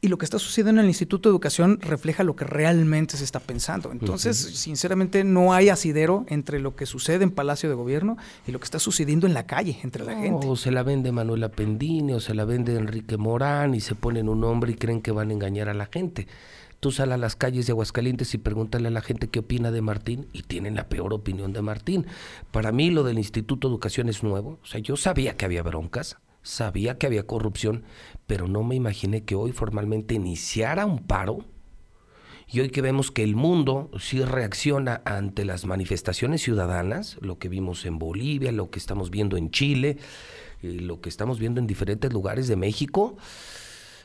y 0.00 0.08
lo 0.08 0.18
que 0.18 0.24
está 0.24 0.38
sucediendo 0.38 0.80
en 0.80 0.84
el 0.84 0.90
Instituto 0.90 1.28
de 1.28 1.32
Educación 1.32 1.78
refleja 1.80 2.22
lo 2.22 2.36
que 2.36 2.44
realmente 2.44 3.16
se 3.16 3.24
está 3.24 3.40
pensando. 3.40 3.92
Entonces, 3.92 4.36
sinceramente, 4.36 5.24
no 5.24 5.52
hay 5.52 5.68
asidero 5.68 6.26
entre 6.28 6.60
lo 6.60 6.76
que 6.76 6.86
sucede 6.86 7.24
en 7.24 7.30
Palacio 7.30 7.68
de 7.68 7.74
Gobierno 7.74 8.16
y 8.46 8.52
lo 8.52 8.58
que 8.58 8.64
está 8.64 8.78
sucediendo 8.78 9.26
en 9.26 9.34
la 9.34 9.46
calle, 9.46 9.78
entre 9.82 10.04
la 10.04 10.14
gente. 10.16 10.46
O 10.46 10.56
se 10.56 10.70
la 10.70 10.82
vende 10.82 11.12
Manuela 11.12 11.50
Pendini 11.50 12.12
o 12.12 12.20
se 12.20 12.34
la 12.34 12.44
vende 12.44 12.76
Enrique 12.76 13.16
Morán 13.16 13.74
y 13.74 13.80
se 13.80 13.94
ponen 13.94 14.28
un 14.28 14.40
nombre 14.40 14.72
y 14.72 14.74
creen 14.74 15.00
que 15.00 15.12
van 15.12 15.30
a 15.30 15.32
engañar 15.32 15.68
a 15.68 15.74
la 15.74 15.86
gente. 15.86 16.26
Tú 16.80 16.92
sal 16.92 17.12
a 17.12 17.16
las 17.16 17.36
calles 17.36 17.66
de 17.66 17.72
Aguascalientes 17.72 18.34
y 18.34 18.38
pregúntale 18.38 18.88
a 18.88 18.90
la 18.90 19.00
gente 19.00 19.28
qué 19.28 19.38
opina 19.38 19.70
de 19.70 19.80
Martín 19.80 20.28
y 20.32 20.42
tienen 20.42 20.74
la 20.74 20.88
peor 20.88 21.14
opinión 21.14 21.52
de 21.52 21.62
Martín. 21.62 22.06
Para 22.50 22.70
mí 22.70 22.90
lo 22.90 23.02
del 23.02 23.18
Instituto 23.18 23.68
de 23.68 23.72
Educación 23.72 24.08
es 24.08 24.22
nuevo. 24.22 24.58
O 24.62 24.66
sea, 24.66 24.80
yo 24.80 24.96
sabía 24.96 25.36
que 25.36 25.46
había 25.46 25.62
broncas, 25.62 26.18
sabía 26.46 26.96
que 26.96 27.06
había 27.06 27.26
corrupción, 27.26 27.82
pero 28.26 28.46
no 28.46 28.62
me 28.62 28.76
imaginé 28.76 29.24
que 29.24 29.34
hoy 29.34 29.52
formalmente 29.52 30.14
iniciara 30.14 30.86
un 30.86 31.00
paro. 31.00 31.44
Y 32.48 32.60
hoy 32.60 32.70
que 32.70 32.80
vemos 32.80 33.10
que 33.10 33.24
el 33.24 33.34
mundo 33.34 33.90
sí 33.98 34.22
reacciona 34.22 35.02
ante 35.04 35.44
las 35.44 35.66
manifestaciones 35.66 36.42
ciudadanas, 36.42 37.18
lo 37.20 37.38
que 37.38 37.48
vimos 37.48 37.84
en 37.84 37.98
Bolivia, 37.98 38.52
lo 38.52 38.70
que 38.70 38.78
estamos 38.78 39.10
viendo 39.10 39.36
en 39.36 39.50
Chile, 39.50 39.98
eh, 40.62 40.78
lo 40.80 41.00
que 41.00 41.08
estamos 41.08 41.40
viendo 41.40 41.60
en 41.60 41.66
diferentes 41.66 42.12
lugares 42.12 42.46
de 42.46 42.54
México, 42.54 43.16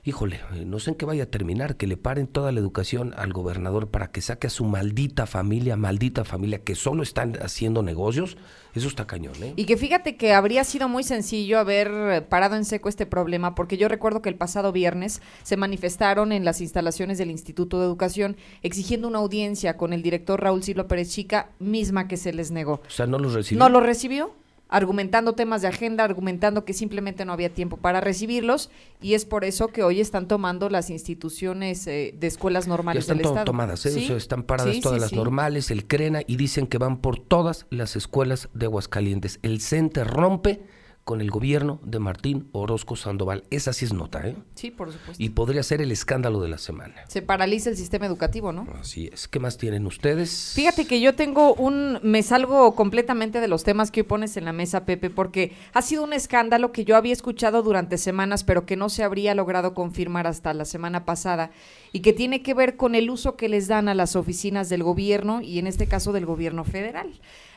híjole, 0.04 0.40
eh, 0.54 0.66
no 0.66 0.80
sé 0.80 0.92
en 0.92 0.96
qué 0.96 1.06
vaya 1.06 1.24
a 1.24 1.28
terminar, 1.28 1.76
que 1.76 1.88
le 1.88 1.98
paren 1.98 2.28
toda 2.28 2.52
la 2.52 2.60
educación 2.60 3.14
al 3.18 3.34
gobernador 3.34 3.90
para 3.90 4.12
que 4.12 4.22
saque 4.22 4.48
a 4.48 4.50
su 4.50 4.66
maldita 4.66 5.26
familia, 5.26 5.78
maldita 5.78 6.24
familia, 6.24 6.64
que 6.64 6.76
solo 6.76 7.04
están 7.04 7.38
haciendo 7.42 7.84
negocios, 7.84 8.38
eso 8.74 8.88
está 8.88 9.06
cañón, 9.06 9.36
¿eh? 9.42 9.54
Y 9.56 9.66
que 9.66 9.78
fíjate 9.78 10.16
que 10.16 10.34
habría 10.34 10.64
sido 10.64 10.88
muy 10.88 11.04
sencillo 11.04 11.60
haber 11.60 12.28
parado 12.30 12.56
en 12.56 12.66
seco 12.66 12.90
este 12.90 13.06
problema, 13.06 13.54
porque 13.54 13.78
yo 13.78 13.88
recuerdo 13.88 14.22
que 14.22 14.30
el 14.30 14.36
pasado 14.36 14.72
viernes 14.72 15.22
se 15.44 15.58
manifestaron 15.58 16.32
en 16.32 16.46
las 16.46 16.62
instalaciones 16.62 17.18
del 17.18 17.32
Instituto 17.32 17.80
de 17.80 17.86
Educación 17.86 18.38
exigiendo 18.64 19.08
una 19.08 19.20
audiencia 19.20 19.78
con 19.78 19.94
el 19.94 20.02
director 20.02 20.42
Raúl 20.42 20.64
Silva 20.64 20.88
Pérez 20.88 21.10
Chica, 21.10 21.50
misma 21.60 22.08
que 22.08 22.18
se 22.18 22.34
les 22.34 22.52
negó. 22.52 22.82
O 22.88 22.90
sea, 22.90 23.08
no 23.08 23.20
los 23.20 23.34
recibió. 23.34 23.60
No 23.60 23.70
lo 23.70 23.82
recibió 23.82 24.34
argumentando 24.72 25.34
temas 25.34 25.62
de 25.62 25.68
agenda, 25.68 26.04
argumentando 26.06 26.66
que 26.66 26.74
simplemente 26.74 27.26
no 27.26 27.34
había 27.34 27.54
tiempo 27.54 27.78
para 27.78 28.00
recibirlos 28.00 28.72
y 29.02 29.14
es 29.14 29.26
por 29.26 29.44
eso 29.44 29.68
que 29.68 29.84
hoy 29.84 30.00
están 30.00 30.28
tomando 30.28 30.70
las 30.70 30.90
instituciones 30.90 31.86
eh, 31.88 32.16
de 32.18 32.28
escuelas 32.28 32.68
normales 32.68 33.06
ya 33.06 33.14
están 33.14 33.46
tomadas, 33.46 33.86
¿eh? 33.86 34.16
están 34.16 34.44
paradas 34.44 34.80
todas 34.80 35.02
las 35.02 35.14
normales, 35.14 35.72
el 35.72 35.86
CRENA 35.86 36.22
y 36.26 36.38
dicen 36.38 36.68
que 36.68 36.78
van 36.78 37.02
por 37.02 37.20
todas 37.20 37.68
las 37.70 37.98
escuelas 37.98 38.50
de 38.54 38.66
Aguascalientes. 38.66 39.40
El 39.44 39.60
CENTE 39.60 40.06
rompe 40.06 40.62
con 41.04 41.22
el 41.22 41.32
gobierno 41.32 41.80
de 41.84 42.00
Martín 42.00 42.48
Orozco 42.52 42.96
Sandoval. 42.96 43.44
Esa 43.50 43.74
sí 43.74 43.86
es 43.86 43.94
nota, 43.94 44.28
¿eh? 44.28 44.36
Sí, 44.56 44.72
por 44.72 44.92
supuesto. 44.92 45.22
Y 45.22 45.30
podría 45.30 45.64
ser 45.64 45.82
el 45.82 45.92
escándalo 45.92 46.42
de 46.42 46.50
la 46.50 46.58
semana. 46.58 46.96
Se 47.08 47.22
paraliza 47.22 47.70
el 47.70 47.78
sistema 47.78 48.06
educativo, 48.06 48.52
¿no? 48.52 48.68
Así 48.80 49.10
es. 49.12 49.28
¿Qué 49.28 49.40
más 49.40 49.58
tienen 49.58 49.86
ustedes? 49.88 50.54
Fíjate 50.56 50.86
que 50.86 51.02
yo 51.02 51.16
tengo 51.16 51.54
un... 51.56 52.00
Me 52.04 52.24
salgo 52.24 52.76
completamente 52.76 53.40
de 53.40 53.48
los 53.48 53.64
temas 53.64 53.92
que 53.92 54.02
hoy 54.02 54.08
pones 54.08 54.38
en 54.38 54.46
la 54.46 54.54
mesa, 54.54 54.86
Pepe, 54.86 55.10
porque 55.10 55.54
ha 55.74 55.82
sido 55.82 56.04
un 56.04 56.14
escándalo 56.14 56.72
que 56.72 56.86
yo 56.86 56.96
había 56.96 57.14
escuchado 57.14 57.64
durante 57.64 57.98
semanas, 57.98 58.44
pero 58.44 58.66
que 58.66 58.76
no 58.76 58.90
se 58.90 59.04
habría 59.04 59.36
logrado 59.36 59.74
confirmar 59.74 60.28
hasta 60.28 60.54
la 60.54 60.66
semana 60.66 61.06
pasada, 61.06 61.52
y 61.92 62.02
que 62.02 62.14
tiene 62.14 62.42
que 62.42 62.54
ver 62.54 62.78
con 62.78 62.96
el 62.96 63.10
uso 63.10 63.36
que 63.36 63.50
les 63.50 63.68
dan 63.68 63.90
a 63.90 63.96
las 63.96 64.16
oficinas 64.16 64.70
del 64.70 64.84
gobierno, 64.84 65.42
y 65.42 65.60
en 65.60 65.68
este 65.68 65.88
caso 65.88 66.14
del 66.14 66.26
gobierno 66.26 66.64
federal. 66.64 67.10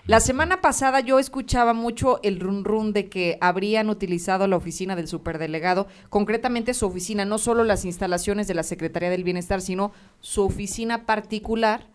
La 0.06 0.20
semana 0.20 0.61
pasada 0.61 1.00
yo 1.00 1.18
escuchaba 1.18 1.73
mucho 1.73 2.20
el 2.23 2.38
run 2.38 2.62
run 2.62 2.92
de 2.92 3.08
que 3.08 3.38
habrían 3.40 3.88
utilizado 3.88 4.46
la 4.46 4.56
oficina 4.56 4.96
del 4.96 5.08
superdelegado, 5.08 5.87
concretamente 6.11 6.75
su 6.75 6.84
oficina, 6.84 7.25
no 7.25 7.38
solo 7.38 7.64
las 7.64 7.87
instalaciones 7.87 8.46
de 8.46 8.52
la 8.52 8.64
Secretaría 8.64 9.08
del 9.08 9.25
Bienestar, 9.25 9.62
sino 9.62 9.92
su 10.20 10.44
oficina 10.44 11.06
particular, 11.06 11.87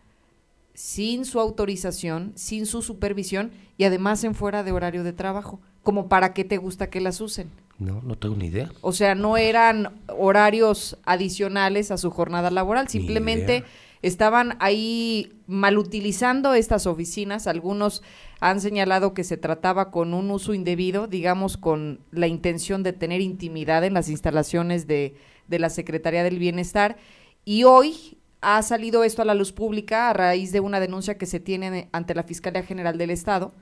sin 0.74 1.24
su 1.24 1.40
autorización, 1.40 2.32
sin 2.34 2.66
su 2.66 2.82
supervisión 2.82 3.52
y 3.78 3.84
además 3.84 4.24
en 4.24 4.34
fuera 4.34 4.64
de 4.64 4.72
horario 4.72 5.04
de 5.04 5.14
trabajo. 5.14 5.60
Como 5.84 6.10
para 6.10 6.34
qué 6.34 6.44
te 6.44 6.58
gusta 6.58 6.90
que 6.90 7.02
las 7.02 7.22
usen. 7.22 7.52
No, 7.78 8.02
no 8.02 8.18
tengo 8.18 8.36
ni 8.36 8.48
idea. 8.48 8.72
O 8.82 8.92
sea, 8.92 9.14
no 9.14 9.38
eran 9.38 9.94
horarios 10.08 10.98
adicionales 11.06 11.92
a 11.92 11.98
su 11.98 12.10
jornada 12.10 12.50
laboral, 12.50 12.90
simplemente 12.90 13.64
estaban 14.02 14.56
ahí 14.60 15.34
malutilizando 15.48 16.54
estas 16.54 16.88
oficinas. 16.88 17.48
Algunos 17.48 18.02
han 18.40 18.62
señalado 18.62 19.14
que 19.14 19.24
se 19.24 19.38
trataba 19.38 19.92
con 19.92 20.14
un 20.14 20.32
uso 20.32 20.54
indebido, 20.54 21.08
digamos, 21.08 21.58
con 21.58 22.00
la 22.12 22.28
intención 22.28 22.84
de 22.84 22.94
tener 22.94 23.22
intimidad 23.22 23.84
en 23.84 23.94
las 23.94 24.10
instalaciones 24.10 24.88
de, 24.88 25.16
de 25.48 25.60
la 25.60 25.70
Secretaría 25.70 26.24
del 26.24 26.40
Bienestar. 26.40 26.98
Y 27.44 27.64
hoy 27.64 28.18
ha 28.42 28.62
salido 28.62 29.04
esto 29.04 29.22
a 29.22 29.26
la 29.26 29.34
luz 29.34 29.52
pública 29.52 30.10
a 30.10 30.14
raíz 30.14 30.52
de 30.52 30.62
una 30.62 30.80
denuncia 30.80 31.18
que 31.18 31.26
se 31.26 31.40
tiene 31.40 31.90
ante 31.92 32.16
la 32.16 32.24
Fiscalía 32.24 32.64
General 32.64 32.98
del 32.98 33.10
Estado 33.10 33.54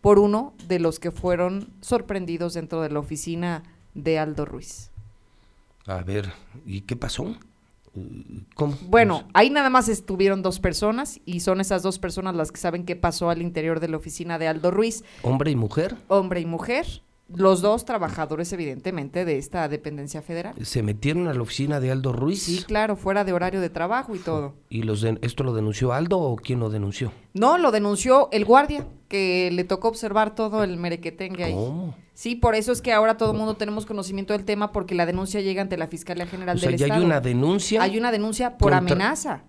por 0.00 0.18
uno 0.18 0.54
de 0.68 0.78
los 0.78 1.00
que 1.00 1.10
fueron 1.10 1.72
sorprendidos 1.80 2.54
dentro 2.54 2.82
de 2.82 2.90
la 2.90 3.00
oficina 3.00 3.62
de 3.94 4.18
Aldo 4.18 4.44
Ruiz. 4.44 4.90
A 5.86 6.02
ver, 6.02 6.32
¿y 6.66 6.82
qué 6.82 6.96
pasó? 6.96 7.36
Bueno, 8.88 9.24
ahí 9.34 9.50
nada 9.50 9.70
más 9.70 9.88
estuvieron 9.88 10.42
dos 10.42 10.60
personas 10.60 11.20
y 11.24 11.40
son 11.40 11.60
esas 11.60 11.82
dos 11.82 11.98
personas 11.98 12.34
las 12.34 12.52
que 12.52 12.58
saben 12.58 12.84
qué 12.84 12.96
pasó 12.96 13.30
al 13.30 13.42
interior 13.42 13.80
de 13.80 13.88
la 13.88 13.96
oficina 13.96 14.38
de 14.38 14.48
Aldo 14.48 14.70
Ruiz. 14.70 15.04
¿Hombre 15.22 15.50
y 15.50 15.56
mujer? 15.56 15.96
Hombre 16.08 16.40
y 16.40 16.46
mujer. 16.46 17.02
Los 17.28 17.60
dos 17.60 17.84
trabajadores, 17.84 18.52
evidentemente, 18.52 19.24
de 19.24 19.36
esta 19.36 19.68
dependencia 19.68 20.22
federal. 20.22 20.54
¿Se 20.64 20.84
metieron 20.84 21.26
a 21.26 21.34
la 21.34 21.42
oficina 21.42 21.80
de 21.80 21.90
Aldo 21.90 22.12
Ruiz? 22.12 22.44
Sí, 22.44 22.62
claro, 22.64 22.94
fuera 22.94 23.24
de 23.24 23.32
horario 23.32 23.60
de 23.60 23.68
trabajo 23.68 24.14
y 24.14 24.20
todo. 24.20 24.54
¿Y 24.68 24.82
los 24.82 25.02
esto 25.02 25.42
lo 25.42 25.52
denunció 25.52 25.92
Aldo 25.92 26.20
o 26.20 26.36
quién 26.36 26.60
lo 26.60 26.70
denunció? 26.70 27.12
No, 27.34 27.58
lo 27.58 27.72
denunció 27.72 28.28
el 28.30 28.44
guardia, 28.44 28.86
que 29.08 29.50
le 29.52 29.64
tocó 29.64 29.88
observar 29.88 30.36
todo 30.36 30.62
el 30.62 30.76
merequetengue 30.76 31.44
ahí. 31.44 31.54
¿Cómo? 31.54 31.96
Sí, 32.16 32.34
por 32.34 32.54
eso 32.54 32.72
es 32.72 32.80
que 32.80 32.94
ahora 32.94 33.18
todo 33.18 33.32
el 33.32 33.36
mundo 33.36 33.56
tenemos 33.58 33.84
conocimiento 33.84 34.32
del 34.32 34.46
tema 34.46 34.72
porque 34.72 34.94
la 34.94 35.04
denuncia 35.04 35.42
llega 35.42 35.60
ante 35.60 35.76
la 35.76 35.86
Fiscalía 35.86 36.26
General 36.26 36.56
o 36.56 36.58
sea, 36.58 36.70
ya 36.70 36.94
hay 36.94 37.04
una 37.04 37.20
denuncia? 37.20 37.82
Hay 37.82 37.98
una 37.98 38.10
denuncia 38.10 38.56
por 38.56 38.72
amenaza. 38.72 39.44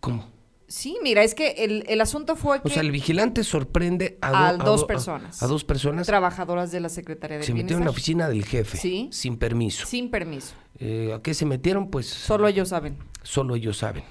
¿Cómo? 0.00 0.26
Sí, 0.68 0.98
mira, 1.02 1.22
es 1.22 1.34
que 1.34 1.52
el, 1.64 1.82
el 1.88 2.02
asunto 2.02 2.36
fue 2.36 2.60
que... 2.60 2.68
O 2.68 2.70
sea, 2.70 2.82
el 2.82 2.90
vigilante 2.90 3.42
sorprende 3.42 4.18
a, 4.20 4.52
dos 4.52 4.84
personas. 4.84 5.42
A, 5.42 5.46
dos 5.46 5.64
personas. 5.64 6.06
Trabajadoras 6.06 6.70
de 6.70 6.80
la 6.80 6.90
Secretaría 6.90 7.38
de 7.38 7.42
Se 7.42 7.54
metieron 7.54 7.80
en 7.80 7.86
la 7.86 7.90
oficina 7.90 8.28
del 8.28 8.44
jefe. 8.44 8.76
Sí. 8.76 9.08
Sin 9.10 9.38
permiso. 9.38 9.86
Sin 9.86 10.10
permiso. 10.10 10.54
Eh, 10.78 11.10
¿A 11.16 11.22
qué 11.22 11.32
se 11.32 11.46
metieron? 11.46 11.88
Pues... 11.88 12.06
Solo 12.06 12.46
ellos 12.48 12.68
saben. 12.68 12.98
Solo 13.22 13.54
ellos 13.54 13.78
saben. 13.78 14.04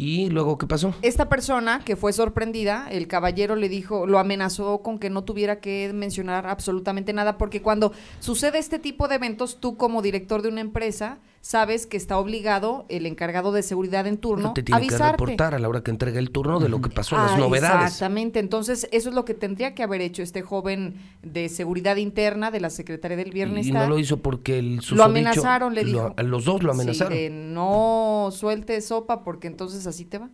¿Y 0.00 0.30
luego 0.30 0.58
qué 0.58 0.66
pasó? 0.68 0.94
Esta 1.02 1.28
persona 1.28 1.82
que 1.84 1.96
fue 1.96 2.12
sorprendida, 2.12 2.86
el 2.88 3.08
caballero 3.08 3.56
le 3.56 3.68
dijo, 3.68 4.06
lo 4.06 4.20
amenazó 4.20 4.80
con 4.80 5.00
que 5.00 5.10
no 5.10 5.24
tuviera 5.24 5.58
que 5.58 5.90
mencionar 5.92 6.46
absolutamente 6.46 7.12
nada, 7.12 7.36
porque 7.36 7.62
cuando 7.62 7.92
sucede 8.20 8.58
este 8.58 8.78
tipo 8.78 9.08
de 9.08 9.16
eventos, 9.16 9.58
tú 9.58 9.76
como 9.76 10.00
director 10.00 10.40
de 10.42 10.50
una 10.50 10.60
empresa, 10.60 11.18
sabes 11.40 11.86
que 11.86 11.96
está 11.96 12.18
obligado 12.18 12.84
el 12.88 13.06
encargado 13.06 13.52
de 13.52 13.62
seguridad 13.62 14.06
en 14.06 14.18
turno 14.18 14.52
te 14.52 14.62
tiene 14.62 14.86
que 14.86 14.98
reportar 14.98 15.54
a 15.54 15.58
la 15.58 15.68
hora 15.68 15.82
que 15.82 15.90
entrega 15.90 16.18
el 16.18 16.30
turno 16.30 16.60
de 16.60 16.68
lo 16.68 16.80
que 16.80 16.90
pasó, 16.90 17.16
las 17.16 17.32
ah, 17.32 17.38
novedades. 17.38 17.86
Exactamente, 17.86 18.38
entonces 18.38 18.88
eso 18.92 19.08
es 19.08 19.14
lo 19.14 19.24
que 19.24 19.34
tendría 19.34 19.74
que 19.74 19.82
haber 19.82 20.00
hecho 20.00 20.22
este 20.22 20.42
joven 20.42 20.94
de 21.22 21.48
seguridad 21.48 21.96
interna 21.96 22.50
de 22.50 22.60
la 22.60 22.70
Secretaría 22.70 23.16
del 23.16 23.30
Viernes. 23.30 23.66
Y 23.66 23.72
no 23.72 23.86
lo 23.86 23.98
hizo 23.98 24.18
porque 24.18 24.58
el 24.58 24.80
Lo 24.92 25.04
amenazaron, 25.04 25.74
le 25.74 25.84
dijo. 25.84 26.14
los 26.18 26.44
dos 26.44 26.62
lo 26.62 26.72
amenazaron. 26.72 27.54
no 27.54 28.30
suelte 28.32 28.80
sopa 28.80 29.24
porque 29.24 29.46
entonces 29.46 29.86
así 29.86 30.04
te 30.04 30.18
va. 30.18 30.28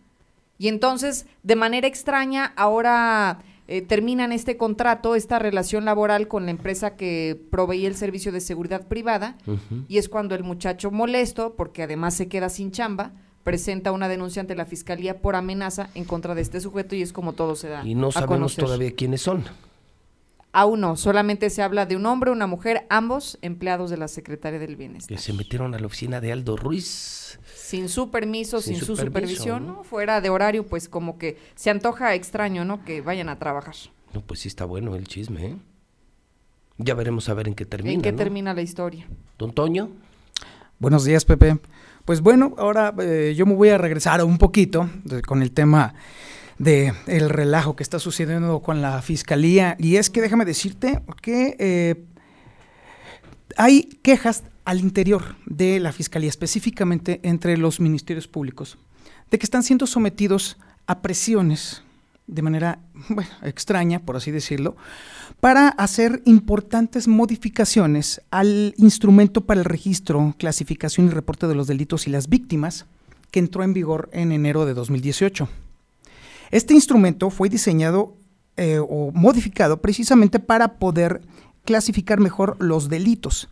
Y 0.57 0.69
entonces, 0.69 1.25
de 1.43 1.55
manera 1.55 1.87
extraña, 1.87 2.53
ahora 2.55 3.39
eh, 3.67 3.81
terminan 3.81 4.31
este 4.31 4.57
contrato, 4.57 5.15
esta 5.15 5.39
relación 5.39 5.85
laboral 5.85 6.27
con 6.27 6.45
la 6.45 6.51
empresa 6.51 6.95
que 6.95 7.39
proveía 7.49 7.87
el 7.87 7.95
servicio 7.95 8.31
de 8.31 8.41
seguridad 8.41 8.87
privada, 8.87 9.37
y 9.87 9.97
es 9.97 10.09
cuando 10.09 10.35
el 10.35 10.43
muchacho 10.43 10.91
molesto, 10.91 11.55
porque 11.55 11.83
además 11.83 12.13
se 12.13 12.27
queda 12.27 12.49
sin 12.49 12.71
chamba, 12.71 13.13
presenta 13.43 13.91
una 13.91 14.07
denuncia 14.07 14.41
ante 14.41 14.55
la 14.55 14.65
fiscalía 14.65 15.19
por 15.19 15.35
amenaza 15.35 15.89
en 15.93 16.03
contra 16.03 16.35
de 16.35 16.41
este 16.41 16.59
sujeto 16.59 16.95
y 16.95 17.03
es 17.03 17.13
como 17.13 17.33
todo 17.33 17.55
se 17.55 17.69
da. 17.69 17.85
Y 17.85 17.93
no 17.93 18.11
sabemos 18.11 18.55
todavía 18.55 18.91
quiénes 18.91 19.21
son. 19.21 19.43
Aún 20.57 20.79
no, 20.79 20.95
solamente 20.95 21.49
se 21.49 21.61
habla 21.61 21.85
de 21.85 21.97
un 21.97 22.05
hombre, 22.05 22.31
una 22.31 22.47
mujer, 22.47 22.85
ambos 22.89 23.37
empleados 23.41 23.89
de 23.89 23.97
la 23.97 24.07
Secretaría 24.07 24.57
del 24.57 24.77
Bienestar. 24.77 25.13
Que 25.13 25.21
se 25.21 25.33
metieron 25.33 25.75
a 25.75 25.79
la 25.79 25.85
oficina 25.85 26.21
de 26.21 26.31
Aldo 26.31 26.55
Ruiz. 26.55 27.37
Sin 27.53 27.89
su 27.89 28.09
permiso, 28.09 28.61
sin, 28.61 28.77
su 28.77 28.95
supervisión, 28.95 29.67
¿no? 29.67 29.83
Fuera 29.83 30.21
de 30.21 30.29
horario, 30.29 30.65
pues 30.65 30.87
como 30.87 31.17
que 31.17 31.37
se 31.55 31.71
antoja 31.71 32.15
extraño, 32.15 32.63
¿no? 32.63 32.85
Que 32.85 33.01
vayan 33.01 33.27
a 33.27 33.37
trabajar. 33.37 33.75
No, 34.13 34.21
pues 34.21 34.39
sí 34.39 34.47
está 34.47 34.63
bueno 34.63 34.95
el 34.95 35.05
chisme, 35.09 35.45
¿eh? 35.45 35.55
Ya 36.77 36.93
veremos 36.93 37.27
a 37.27 37.33
ver 37.33 37.49
en 37.49 37.53
qué 37.53 37.65
termina. 37.65 37.93
En 37.93 38.01
qué 38.01 38.13
termina 38.13 38.53
la 38.53 38.61
historia. 38.61 39.09
Don 39.37 39.51
Toño. 39.51 39.89
Buenos 40.79 41.03
días, 41.03 41.25
Pepe. 41.25 41.57
Pues 42.05 42.21
bueno, 42.21 42.55
ahora 42.57 42.95
eh, 42.99 43.33
yo 43.35 43.45
me 43.45 43.55
voy 43.55 43.69
a 43.69 43.77
regresar 43.77 44.23
un 44.23 44.37
poquito 44.37 44.89
con 45.27 45.41
el 45.41 45.51
tema 45.51 45.95
de 46.57 46.93
el 47.07 47.29
relajo 47.29 47.75
que 47.75 47.83
está 47.83 47.99
sucediendo 47.99 48.61
con 48.61 48.81
la 48.81 49.01
fiscalía. 49.01 49.75
Y 49.79 49.97
es 49.97 50.09
que 50.09 50.21
déjame 50.21 50.45
decirte 50.45 51.01
que 51.21 51.55
eh, 51.59 52.05
hay 53.57 53.83
quejas 54.01 54.43
al 54.63 54.79
interior 54.79 55.35
de 55.45 55.79
la 55.79 55.91
fiscalía, 55.91 56.29
específicamente 56.29 57.19
entre 57.23 57.57
los 57.57 57.79
ministerios 57.79 58.27
públicos, 58.27 58.77
de 59.29 59.37
que 59.37 59.45
están 59.45 59.63
siendo 59.63 59.85
sometidos 59.85 60.57
a 60.87 61.01
presiones 61.01 61.83
de 62.27 62.41
manera 62.41 62.79
extraña, 63.43 63.99
por 63.99 64.15
así 64.15 64.31
decirlo, 64.31 64.75
para 65.39 65.69
hacer 65.69 66.23
importantes 66.25 67.07
modificaciones 67.07 68.21
al 68.31 68.73
instrumento 68.77 69.45
para 69.45 69.59
el 69.59 69.65
registro, 69.65 70.33
clasificación 70.39 71.07
y 71.07 71.09
reporte 71.09 71.47
de 71.47 71.53
los 71.53 71.67
delitos 71.67 72.07
y 72.07 72.09
las 72.09 72.27
víctimas, 72.27 72.85
que 73.29 73.39
entró 73.39 73.63
en 73.63 73.73
vigor 73.73 74.09
en 74.13 74.31
enero 74.31 74.65
de 74.65 74.73
2018. 74.73 75.47
Este 76.51 76.73
instrumento 76.73 77.29
fue 77.29 77.49
diseñado 77.49 78.15
eh, 78.57 78.79
o 78.79 79.11
modificado 79.13 79.81
precisamente 79.81 80.39
para 80.39 80.79
poder 80.79 81.21
clasificar 81.65 82.19
mejor 82.19 82.55
los 82.59 82.89
delitos. 82.89 83.49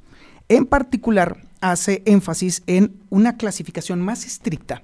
En 0.50 0.66
particular, 0.66 1.38
hace 1.62 2.04
énfasis 2.06 2.64
en 2.68 2.96
una 3.10 3.38
clasificación 3.38 4.02
más 4.02 4.26
estricta 4.26 4.82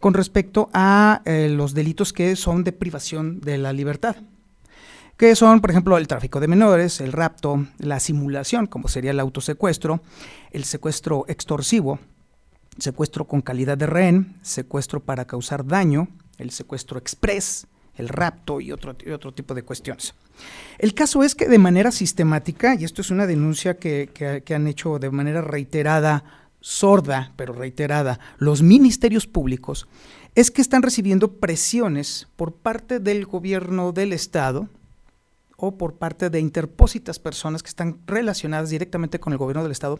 con 0.00 0.14
respecto 0.14 0.68
a 0.72 1.22
eh, 1.24 1.48
los 1.48 1.74
delitos 1.74 2.12
que 2.12 2.36
son 2.36 2.64
de 2.64 2.72
privación 2.72 3.40
de 3.40 3.58
la 3.58 3.72
libertad, 3.72 4.16
que 5.16 5.34
son, 5.34 5.60
por 5.60 5.70
ejemplo, 5.70 5.96
el 5.96 6.08
tráfico 6.08 6.40
de 6.40 6.48
menores, 6.48 7.00
el 7.00 7.12
rapto, 7.12 7.66
la 7.78 8.00
simulación, 8.00 8.66
como 8.66 8.88
sería 8.88 9.12
el 9.12 9.20
autosecuestro, 9.20 10.02
el 10.50 10.64
secuestro 10.64 11.24
extorsivo, 11.28 11.98
secuestro 12.78 13.26
con 13.26 13.40
calidad 13.40 13.78
de 13.78 13.86
rehén, 13.86 14.36
secuestro 14.42 15.00
para 15.00 15.24
causar 15.26 15.64
daño, 15.66 16.08
el 16.38 16.50
secuestro 16.50 16.98
express, 16.98 17.66
el 17.96 18.08
rapto 18.08 18.60
y 18.60 18.72
otro, 18.72 18.96
otro 19.12 19.32
tipo 19.32 19.54
de 19.54 19.62
cuestiones. 19.62 20.14
El 20.78 20.94
caso 20.94 21.22
es 21.22 21.34
que 21.34 21.48
de 21.48 21.58
manera 21.58 21.90
sistemática, 21.90 22.74
y 22.74 22.84
esto 22.84 23.00
es 23.00 23.10
una 23.10 23.26
denuncia 23.26 23.78
que, 23.78 24.42
que 24.44 24.54
han 24.54 24.66
hecho 24.66 24.98
de 24.98 25.10
manera 25.10 25.40
reiterada, 25.40 26.24
sorda, 26.60 27.32
pero 27.36 27.52
reiterada, 27.52 28.20
los 28.38 28.62
ministerios 28.62 29.26
públicos, 29.26 29.86
es 30.34 30.50
que 30.50 30.60
están 30.60 30.82
recibiendo 30.82 31.32
presiones 31.32 32.28
por 32.36 32.52
parte 32.52 33.00
del 33.00 33.24
gobierno 33.24 33.92
del 33.92 34.12
Estado 34.12 34.68
o 35.56 35.78
por 35.78 35.94
parte 35.94 36.28
de 36.28 36.40
interpósitas 36.40 37.18
personas 37.18 37.62
que 37.62 37.70
están 37.70 37.98
relacionadas 38.06 38.68
directamente 38.68 39.18
con 39.18 39.32
el 39.32 39.38
gobierno 39.38 39.62
del 39.62 39.72
Estado 39.72 39.98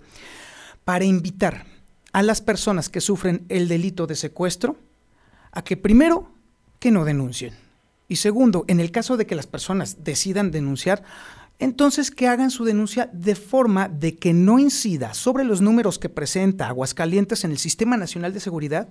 para 0.85 1.05
invitar 1.05 1.65
a 2.13 2.23
las 2.23 2.41
personas 2.41 2.89
que 2.89 3.01
sufren 3.01 3.47
el 3.49 3.69
delito 3.69 4.07
de 4.07 4.15
secuestro 4.15 4.77
a 5.57 5.65
que 5.65 5.79
primero, 5.79 6.31
que 6.79 6.91
no 6.91 7.07
denuncien. 7.07 7.55
Y 8.09 8.17
segundo, 8.17 8.65
en 8.69 8.79
el 8.79 8.91
caso 8.91 9.17
de 9.17 9.27
que 9.27 9.35
las 9.35 9.47
personas 9.47 10.05
decidan 10.05 10.51
denunciar, 10.51 11.03
entonces 11.59 12.11
que 12.11 12.29
hagan 12.29 12.51
su 12.51 12.65
denuncia 12.65 13.09
de 13.15 13.35
forma 13.35 13.89
de 13.89 14.17
que 14.17 14.35
no 14.35 14.59
incida 14.59 15.15
sobre 15.15 15.45
los 15.45 15.63
números 15.63 15.99
que 15.99 16.11
presenta 16.11 16.69
Aguascalientes 16.69 17.43
en 17.45 17.53
el 17.53 17.59
Sistema 17.59 17.97
Nacional 17.97 18.35
de 18.35 18.41
Seguridad, 18.41 18.91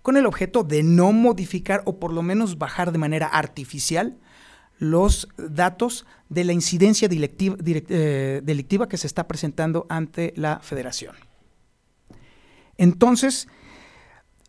con 0.00 0.16
el 0.16 0.24
objeto 0.24 0.64
de 0.64 0.82
no 0.82 1.12
modificar 1.12 1.82
o 1.84 1.98
por 1.98 2.14
lo 2.14 2.22
menos 2.22 2.56
bajar 2.56 2.92
de 2.92 2.98
manera 2.98 3.26
artificial 3.26 4.16
los 4.78 5.28
datos 5.36 6.06
de 6.30 6.44
la 6.44 6.54
incidencia 6.54 7.08
eh, 7.10 8.40
delictiva, 8.42 8.88
que 8.88 8.96
se 8.96 9.06
está 9.06 9.28
presentando 9.28 9.84
ante 9.90 10.32
la 10.34 10.60
federación. 10.60 11.14
Entonces, 12.78 13.48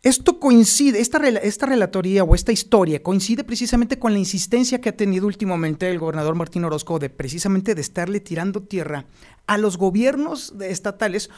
esto 0.02 0.38
coincide, 0.38 1.00
esta, 1.00 1.18
esta 1.28 1.66
relatoría 1.66 2.22
o 2.22 2.34
esta 2.34 2.52
historia 2.52 3.02
coincide 3.02 3.42
precisamente 3.42 3.98
con 3.98 4.12
la 4.12 4.18
insistencia 4.18 4.80
que 4.80 4.90
ha 4.90 4.96
tenido 4.96 5.26
últimamente 5.26 5.90
el 5.90 5.98
gobernador 5.98 6.36
Martín 6.36 6.64
Orozco 6.64 6.98
de 6.98 7.10
precisamente 7.10 7.74
de 7.74 7.80
estarle 7.80 8.20
tirando 8.20 8.62
tierra 8.62 9.06
a 9.46 9.58
los 9.58 9.76
gobiernos 9.76 10.54
estatales 10.60 11.30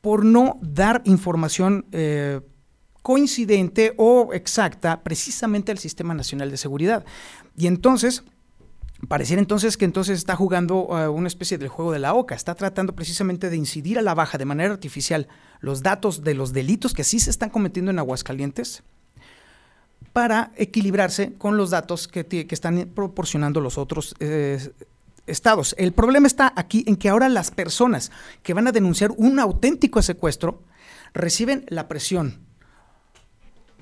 por 0.00 0.24
no 0.24 0.58
dar 0.62 1.02
información 1.04 1.86
eh, 1.92 2.40
coincidente 3.02 3.92
o 3.98 4.32
exacta 4.32 5.02
precisamente 5.02 5.70
al 5.70 5.78
Sistema 5.78 6.14
Nacional 6.14 6.50
de 6.50 6.56
Seguridad. 6.56 7.04
Y 7.56 7.66
entonces, 7.66 8.24
Pareciera 9.08 9.40
entonces 9.40 9.76
que 9.76 9.84
entonces 9.84 10.18
está 10.18 10.36
jugando 10.36 10.86
uh, 10.86 11.10
una 11.10 11.28
especie 11.28 11.58
del 11.58 11.68
juego 11.68 11.92
de 11.92 11.98
la 11.98 12.14
oca, 12.14 12.34
está 12.34 12.54
tratando 12.54 12.94
precisamente 12.94 13.50
de 13.50 13.56
incidir 13.56 13.98
a 13.98 14.02
la 14.02 14.14
baja 14.14 14.38
de 14.38 14.46
manera 14.46 14.72
artificial 14.72 15.28
los 15.60 15.82
datos 15.82 16.24
de 16.24 16.34
los 16.34 16.52
delitos 16.52 16.94
que 16.94 17.04
sí 17.04 17.20
se 17.20 17.30
están 17.30 17.50
cometiendo 17.50 17.90
en 17.90 17.98
Aguascalientes 17.98 18.82
para 20.14 20.50
equilibrarse 20.56 21.34
con 21.34 21.58
los 21.58 21.70
datos 21.70 22.08
que, 22.08 22.46
están 22.50 22.90
proporcionando 22.94 23.60
los 23.60 23.76
otros 23.76 24.14
eh, 24.18 24.72
estados. 25.26 25.74
El 25.76 25.92
problema 25.92 26.26
está 26.26 26.54
aquí 26.56 26.82
en 26.86 26.96
que 26.96 27.10
ahora 27.10 27.28
las 27.28 27.50
personas 27.50 28.10
que 28.42 28.54
van 28.54 28.66
a 28.66 28.72
denunciar 28.72 29.10
un 29.18 29.38
auténtico 29.38 30.00
secuestro 30.00 30.62
reciben 31.12 31.66
la 31.68 31.86
presión 31.86 32.40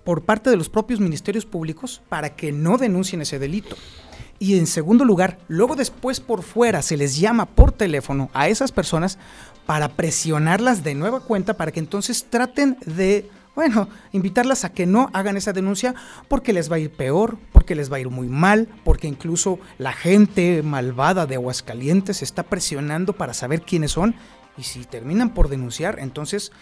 por 0.03 0.25
parte 0.25 0.51
de 0.51 0.57
los 0.57 0.69
propios 0.69 0.99
ministerios 0.99 1.47
públicos 1.47 2.03
para 2.09 2.35
que 2.35 2.51
no 2.51 2.79
denuncien 2.79 3.23
ese 3.23 3.39
delito. 3.39 3.77
Y 4.39 4.59
en 4.59 4.67
segundo 4.67 5.05
lugar, 5.05 5.39
luego 5.49 5.77
después 5.77 6.21
por 6.21 6.43
fuera 6.43 6.83
se 6.83 6.97
les 6.97 7.17
llama 7.17 7.47
por 7.47 7.73
teléfono 7.73 8.31
a 8.35 8.49
esas 8.49 8.73
personas 8.73 9.19
para 9.67 9.89
presionarlas 9.89 10.85
de 10.85 10.95
nueva 10.95 11.21
cuenta 11.21 11.55
para 11.55 11.73
que 11.73 11.81
entonces 11.81 12.27
traten 12.29 12.77
de, 12.85 13.31
bueno, 13.55 13.89
invitarlas 14.13 14.65
a 14.65 14.73
que 14.73 14.87
no 14.87 15.09
hagan 15.13 15.37
esa 15.37 15.53
denuncia 15.53 15.95
porque 16.29 16.53
les 16.53 16.71
va 16.71 16.77
a 16.77 16.81
ir 16.81 16.91
peor, 16.91 17.39
porque 17.53 17.75
les 17.75 17.91
va 17.91 17.97
a 17.97 18.01
ir 18.01 18.11
muy 18.11 18.29
mal, 18.29 18.69
porque 18.85 19.09
incluso 19.09 19.59
la 19.79 19.93
gente 19.93 20.63
malvada 20.63 21.27
de 21.27 21.37
Aguascalientes 21.37 22.23
está 22.23 22.43
presionando 22.43 23.15
para 23.15 23.35
saber 23.35 23.63
quiénes 23.63 23.93
son. 23.93 24.15
Y 24.57 24.65
si 24.65 24.85
terminan 24.85 25.35
por 25.35 25.49
denunciar, 25.49 25.99
entonces 25.99 26.53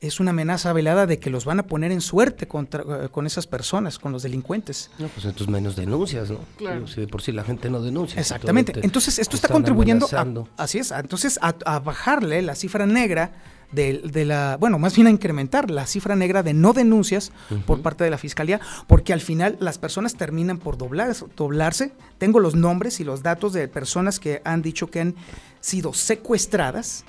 es 0.00 0.20
una 0.20 0.30
amenaza 0.30 0.72
velada 0.72 1.06
de 1.06 1.18
que 1.18 1.30
los 1.30 1.44
van 1.44 1.60
a 1.60 1.66
poner 1.66 1.90
en 1.92 2.00
suerte 2.00 2.46
contra, 2.46 2.82
eh, 2.82 3.08
con 3.10 3.26
esas 3.26 3.46
personas, 3.46 3.98
con 3.98 4.12
los 4.12 4.22
delincuentes. 4.22 4.90
No, 4.98 5.08
pues 5.08 5.24
entonces 5.24 5.48
menos 5.48 5.76
denuncias, 5.76 6.30
¿no? 6.30 6.40
Claro. 6.56 6.86
Si 6.86 7.00
de 7.00 7.06
por 7.06 7.22
sí 7.22 7.32
la 7.32 7.44
gente 7.44 7.70
no 7.70 7.80
denuncia. 7.80 8.20
Exactamente. 8.20 8.72
Entonces 8.82 9.18
esto 9.18 9.36
está 9.36 9.48
contribuyendo, 9.48 10.06
a, 10.12 10.62
así 10.62 10.78
es, 10.78 10.90
entonces 10.90 11.38
a, 11.40 11.78
bajarle 11.78 12.42
la 12.42 12.54
cifra 12.54 12.86
negra 12.86 13.32
de, 13.72 14.24
la, 14.24 14.56
bueno, 14.60 14.78
más 14.78 14.94
bien 14.94 15.08
a 15.08 15.10
incrementar 15.10 15.70
la 15.70 15.86
cifra 15.86 16.14
negra 16.14 16.44
de 16.44 16.54
no 16.54 16.72
denuncias 16.72 17.32
por 17.66 17.82
parte 17.82 18.04
de 18.04 18.10
la 18.10 18.18
fiscalía, 18.18 18.60
porque 18.86 19.12
al 19.12 19.20
final 19.20 19.56
las 19.58 19.78
personas 19.78 20.14
terminan 20.14 20.58
por 20.58 20.76
doblarse. 20.78 21.92
Tengo 22.18 22.38
los 22.38 22.54
nombres 22.54 23.00
y 23.00 23.04
los 23.04 23.22
datos 23.22 23.52
de 23.52 23.66
personas 23.66 24.20
que 24.20 24.42
han 24.44 24.62
dicho 24.62 24.88
que 24.88 25.00
han 25.00 25.14
sido 25.60 25.92
secuestradas 25.92 27.04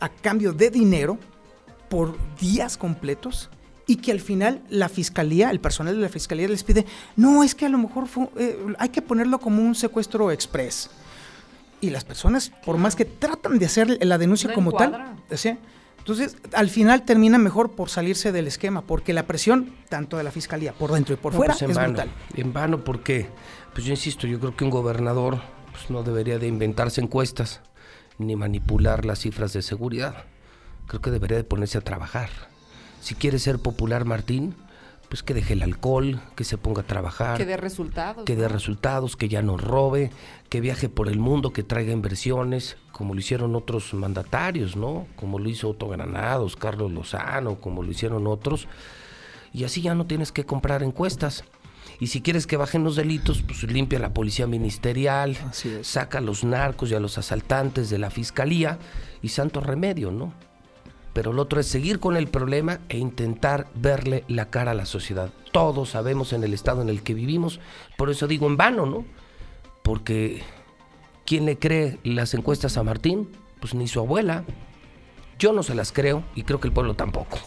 a 0.00 0.10
cambio 0.10 0.52
de 0.52 0.70
dinero 0.70 1.18
por 1.88 2.16
días 2.38 2.76
completos 2.76 3.50
y 3.86 3.96
que 3.96 4.12
al 4.12 4.20
final 4.20 4.62
la 4.70 4.88
fiscalía, 4.88 5.50
el 5.50 5.60
personal 5.60 5.94
de 5.94 6.00
la 6.00 6.08
fiscalía 6.08 6.48
les 6.48 6.64
pide, 6.64 6.86
no, 7.16 7.44
es 7.44 7.54
que 7.54 7.66
a 7.66 7.68
lo 7.68 7.78
mejor 7.78 8.06
eh, 8.36 8.58
hay 8.78 8.88
que 8.88 9.02
ponerlo 9.02 9.38
como 9.38 9.62
un 9.62 9.74
secuestro 9.74 10.30
express. 10.30 10.90
Y 11.80 11.90
las 11.90 12.04
personas, 12.04 12.50
por 12.64 12.78
más 12.78 12.96
que 12.96 13.04
tratan 13.04 13.58
de 13.58 13.66
hacer 13.66 13.98
la 14.04 14.16
denuncia 14.16 14.54
como 14.54 14.72
tal, 14.72 15.16
entonces 15.98 16.36
al 16.52 16.70
final 16.70 17.04
termina 17.04 17.36
mejor 17.36 17.72
por 17.72 17.90
salirse 17.90 18.32
del 18.32 18.46
esquema, 18.46 18.82
porque 18.82 19.12
la 19.12 19.26
presión, 19.26 19.74
tanto 19.90 20.16
de 20.16 20.22
la 20.22 20.30
fiscalía 20.30 20.72
por 20.72 20.92
dentro 20.92 21.14
y 21.14 21.18
por 21.18 21.34
fuera, 21.34 21.54
pues 21.54 21.70
es 21.70 21.76
brutal. 21.76 22.10
En 22.34 22.54
vano, 22.54 22.84
porque, 22.84 23.28
pues 23.74 23.84
yo 23.84 23.92
insisto, 23.92 24.26
yo 24.26 24.40
creo 24.40 24.56
que 24.56 24.64
un 24.64 24.70
gobernador 24.70 25.42
pues, 25.72 25.90
no 25.90 26.02
debería 26.02 26.38
de 26.38 26.46
inventarse 26.46 27.02
encuestas 27.02 27.60
ni 28.16 28.34
manipular 28.34 29.04
las 29.04 29.18
cifras 29.18 29.52
de 29.52 29.60
seguridad 29.60 30.24
creo 30.86 31.00
que 31.00 31.10
debería 31.10 31.36
de 31.36 31.44
ponerse 31.44 31.78
a 31.78 31.82
trabajar. 31.82 32.30
Si 33.00 33.14
quiere 33.14 33.38
ser 33.38 33.58
popular 33.58 34.04
Martín, 34.04 34.54
pues 35.08 35.22
que 35.22 35.34
deje 35.34 35.52
el 35.52 35.62
alcohol, 35.62 36.20
que 36.34 36.44
se 36.44 36.58
ponga 36.58 36.82
a 36.82 36.86
trabajar. 36.86 37.36
Que 37.36 37.44
dé 37.44 37.56
resultados. 37.56 38.24
Que 38.24 38.36
dé 38.36 38.48
resultados, 38.48 39.16
que 39.16 39.28
ya 39.28 39.42
no 39.42 39.56
robe, 39.56 40.10
que 40.48 40.60
viaje 40.60 40.88
por 40.88 41.08
el 41.08 41.18
mundo, 41.18 41.52
que 41.52 41.62
traiga 41.62 41.92
inversiones, 41.92 42.76
como 42.92 43.14
lo 43.14 43.20
hicieron 43.20 43.54
otros 43.54 43.92
mandatarios, 43.94 44.76
¿no? 44.76 45.06
Como 45.16 45.38
lo 45.38 45.48
hizo 45.48 45.70
Otto 45.70 45.88
Granados, 45.88 46.56
Carlos 46.56 46.90
Lozano, 46.92 47.60
como 47.60 47.82
lo 47.82 47.90
hicieron 47.90 48.26
otros. 48.26 48.66
Y 49.52 49.64
así 49.64 49.82
ya 49.82 49.94
no 49.94 50.06
tienes 50.06 50.32
que 50.32 50.44
comprar 50.44 50.82
encuestas. 50.82 51.44
Y 52.00 52.08
si 52.08 52.20
quieres 52.22 52.46
que 52.46 52.56
bajen 52.56 52.82
los 52.82 52.96
delitos, 52.96 53.42
pues 53.42 53.62
limpia 53.64 53.98
la 53.98 54.12
policía 54.12 54.46
ministerial, 54.46 55.36
saca 55.82 56.18
a 56.18 56.22
los 56.22 56.42
narcos 56.42 56.90
y 56.90 56.94
a 56.94 57.00
los 57.00 57.18
asaltantes 57.18 57.88
de 57.88 57.98
la 57.98 58.10
fiscalía 58.10 58.78
y 59.22 59.28
santo 59.28 59.60
remedio, 59.60 60.10
¿no? 60.10 60.32
Pero 61.14 61.30
el 61.30 61.38
otro 61.38 61.60
es 61.60 61.66
seguir 61.66 62.00
con 62.00 62.16
el 62.16 62.26
problema 62.26 62.80
e 62.90 62.98
intentar 62.98 63.68
verle 63.74 64.24
la 64.28 64.50
cara 64.50 64.72
a 64.72 64.74
la 64.74 64.84
sociedad. 64.84 65.30
Todos 65.52 65.90
sabemos 65.90 66.32
en 66.34 66.42
el 66.42 66.52
estado 66.52 66.82
en 66.82 66.90
el 66.90 67.02
que 67.02 67.14
vivimos, 67.14 67.60
por 67.96 68.10
eso 68.10 68.26
digo 68.26 68.46
en 68.46 68.58
vano, 68.58 68.84
¿no? 68.84 69.06
Porque 69.82 70.42
¿quién 71.24 71.46
le 71.46 71.56
cree 71.56 71.98
las 72.02 72.34
encuestas 72.34 72.76
a 72.76 72.82
Martín? 72.82 73.30
Pues 73.60 73.74
ni 73.74 73.86
su 73.86 74.00
abuela. 74.00 74.44
Yo 75.38 75.52
no 75.52 75.62
se 75.62 75.74
las 75.74 75.92
creo 75.92 76.24
y 76.34 76.42
creo 76.42 76.60
que 76.60 76.68
el 76.68 76.74
pueblo 76.74 76.94
tampoco. 76.94 77.38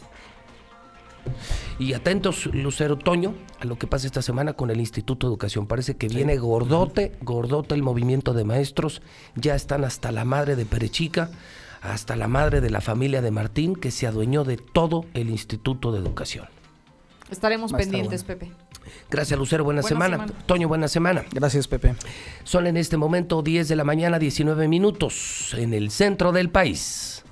Y 1.77 1.93
atentos, 1.93 2.45
Lucero 2.47 2.97
Toño, 2.97 3.33
a 3.59 3.65
lo 3.65 3.77
que 3.77 3.85
pasa 3.85 4.07
esta 4.07 4.21
semana 4.21 4.53
con 4.53 4.71
el 4.71 4.79
Instituto 4.79 5.27
de 5.27 5.31
Educación. 5.31 5.67
Parece 5.67 5.97
que 5.97 6.07
viene 6.07 6.37
gordote, 6.37 7.17
gordote 7.21 7.75
el 7.75 7.83
movimiento 7.83 8.33
de 8.33 8.45
maestros. 8.45 9.01
Ya 9.35 9.55
están 9.55 9.83
hasta 9.83 10.13
la 10.13 10.23
madre 10.23 10.55
de 10.55 10.65
Perechica 10.65 11.29
hasta 11.81 12.15
la 12.15 12.27
madre 12.27 12.61
de 12.61 12.69
la 12.69 12.81
familia 12.81 13.21
de 13.21 13.31
Martín, 13.31 13.75
que 13.75 13.91
se 13.91 14.07
adueñó 14.07 14.43
de 14.43 14.57
todo 14.57 15.05
el 15.13 15.29
Instituto 15.29 15.91
de 15.91 15.99
Educación. 15.99 16.47
Estaremos 17.29 17.73
pendientes, 17.73 18.23
Pepe. 18.23 18.51
Gracias, 19.09 19.37
Lucero. 19.37 19.63
Buena, 19.63 19.83
semana. 19.83 20.25
Toño, 20.45 20.67
buena 20.67 20.87
semana. 20.87 21.25
Gracias, 21.31 21.67
Pepe. 21.67 21.95
Son 22.43 22.67
en 22.67 22.77
este 22.77 22.97
momento 22.97 23.41
10 23.41 23.67
de 23.67 23.75
la 23.75 23.83
mañana, 23.83 24.19
19 24.19 24.67
minutos, 24.67 25.53
en 25.57 25.73
el 25.73 25.91
centro 25.91 26.31
del 26.31 26.49
país. 26.49 27.23